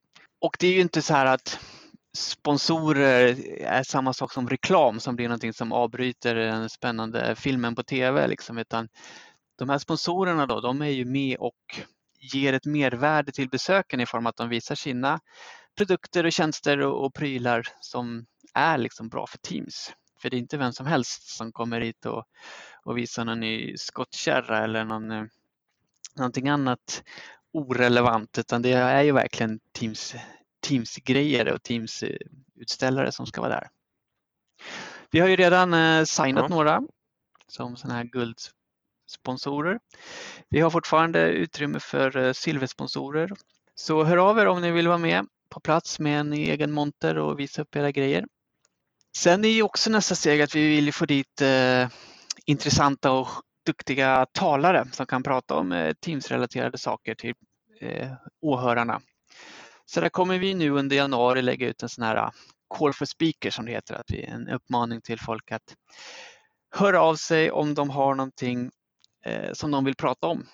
[0.40, 1.58] Och det är ju inte så här att
[2.16, 7.82] sponsorer är samma sak som reklam som blir någonting som avbryter den spännande filmen på
[7.82, 8.88] tv liksom, utan
[9.58, 11.80] de här sponsorerna då, de är ju med och
[12.22, 15.20] ger ett mervärde till besöken i form av att de visar sina
[15.76, 19.92] produkter och tjänster och, och prylar som är liksom bra för Teams.
[20.22, 22.24] För det är inte vem som helst som kommer hit och,
[22.82, 25.24] och visar någon ny skottkärra eller någon, eh,
[26.16, 27.02] någonting annat
[27.52, 30.14] orelevant utan det är ju verkligen Teams,
[30.66, 33.68] Teams-grejer och Teams-utställare som ska vara där.
[35.10, 36.54] Vi har ju redan eh, signat Ja.
[36.56, 36.82] några
[37.48, 38.04] som sådana här
[39.12, 39.78] sponsorer.
[40.48, 43.30] Vi har fortfarande utrymme för eh, silversponsorer.
[43.74, 47.18] Så hör av er om ni vill vara med på plats med en egen monter
[47.18, 48.24] och visa upp era grejer.
[49.16, 51.88] Sen är ju också nästa steg att vi vill få dit eh,
[52.46, 53.28] intressanta och
[53.66, 57.34] duktiga talare som kan prata om eh, Teams-relaterade saker till
[57.80, 59.00] eh, åhörarna.
[59.84, 62.30] Så där kommer vi nu under januari lägga ut en sån här eh,
[62.78, 65.74] call for speaker som det heter, att vi, en uppmaning till folk att
[66.74, 68.70] höra av sig om de har någonting
[69.52, 70.46] som de vill prata om.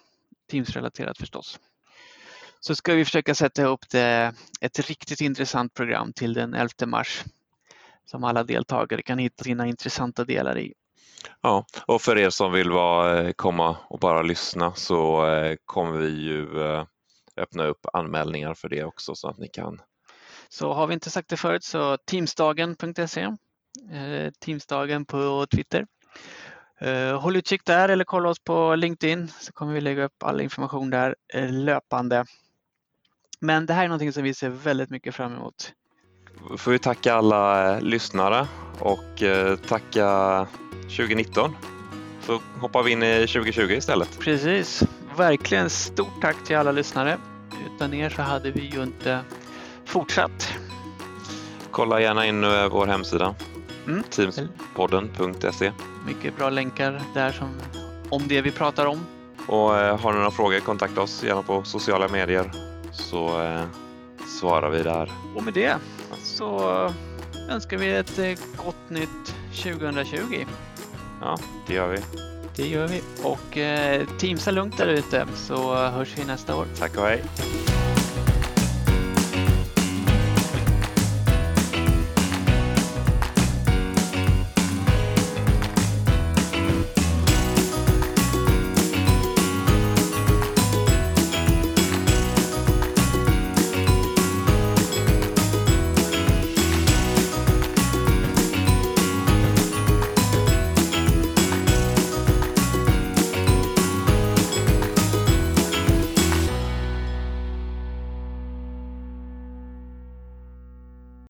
[0.50, 1.58] Teams-relaterat förstås.
[2.60, 7.24] Så ska vi försöka sätta ihop det, ett riktigt intressant program till den 11 mars
[8.10, 10.74] som alla deltagare kan hitta sina intressanta delar i.
[11.42, 15.98] Ja, och för er som vill vara, eh, komma och bara lyssna så eh, kommer
[15.98, 16.84] vi ju eh,
[17.36, 19.80] öppna upp anmälningar för det också så att ni kan.
[20.48, 23.36] Så har vi inte sagt det förut så teamsdagen.se,
[24.40, 25.86] Teamsdagen på Twitter.
[27.20, 30.90] Håll utkik där eller kolla oss på LinkedIn så kommer vi lägga upp all information
[30.90, 31.14] där
[31.50, 32.24] löpande.
[33.40, 35.72] Men det här är någonting som vi ser väldigt mycket fram emot.
[36.58, 38.46] Får vi tacka alla lyssnare
[38.80, 39.22] och
[39.68, 40.46] tacka
[40.82, 41.56] 2019.
[42.20, 44.18] Så hoppar vi in i 2020 istället.
[44.18, 44.82] Precis.
[45.16, 47.18] Verkligen stort tack till alla lyssnare.
[47.74, 49.20] Utan er så hade vi ju inte
[49.84, 50.52] fortsatt.
[51.70, 53.34] Kolla gärna in eh, vår hemsida.
[53.88, 54.02] Mm.
[54.02, 55.72] Teamspodden.se.
[56.06, 57.48] Mycket bra länkar där som,
[58.10, 59.06] om det vi pratar om.
[59.46, 62.52] Och eh, har ni några frågor kontakta oss gärna på sociala medier
[62.92, 63.62] så eh,
[64.40, 65.12] svarar vi där.
[65.36, 65.76] Och med det
[66.22, 66.60] så
[67.50, 70.44] önskar vi ett eh, gott nytt 2020.
[71.20, 71.36] Ja,
[71.66, 71.98] det gör vi.
[72.56, 73.02] Det gör vi.
[73.22, 76.66] Och eh, teamsa lugnt där ute så hörs vi nästa år.
[76.78, 77.24] Tack och hej.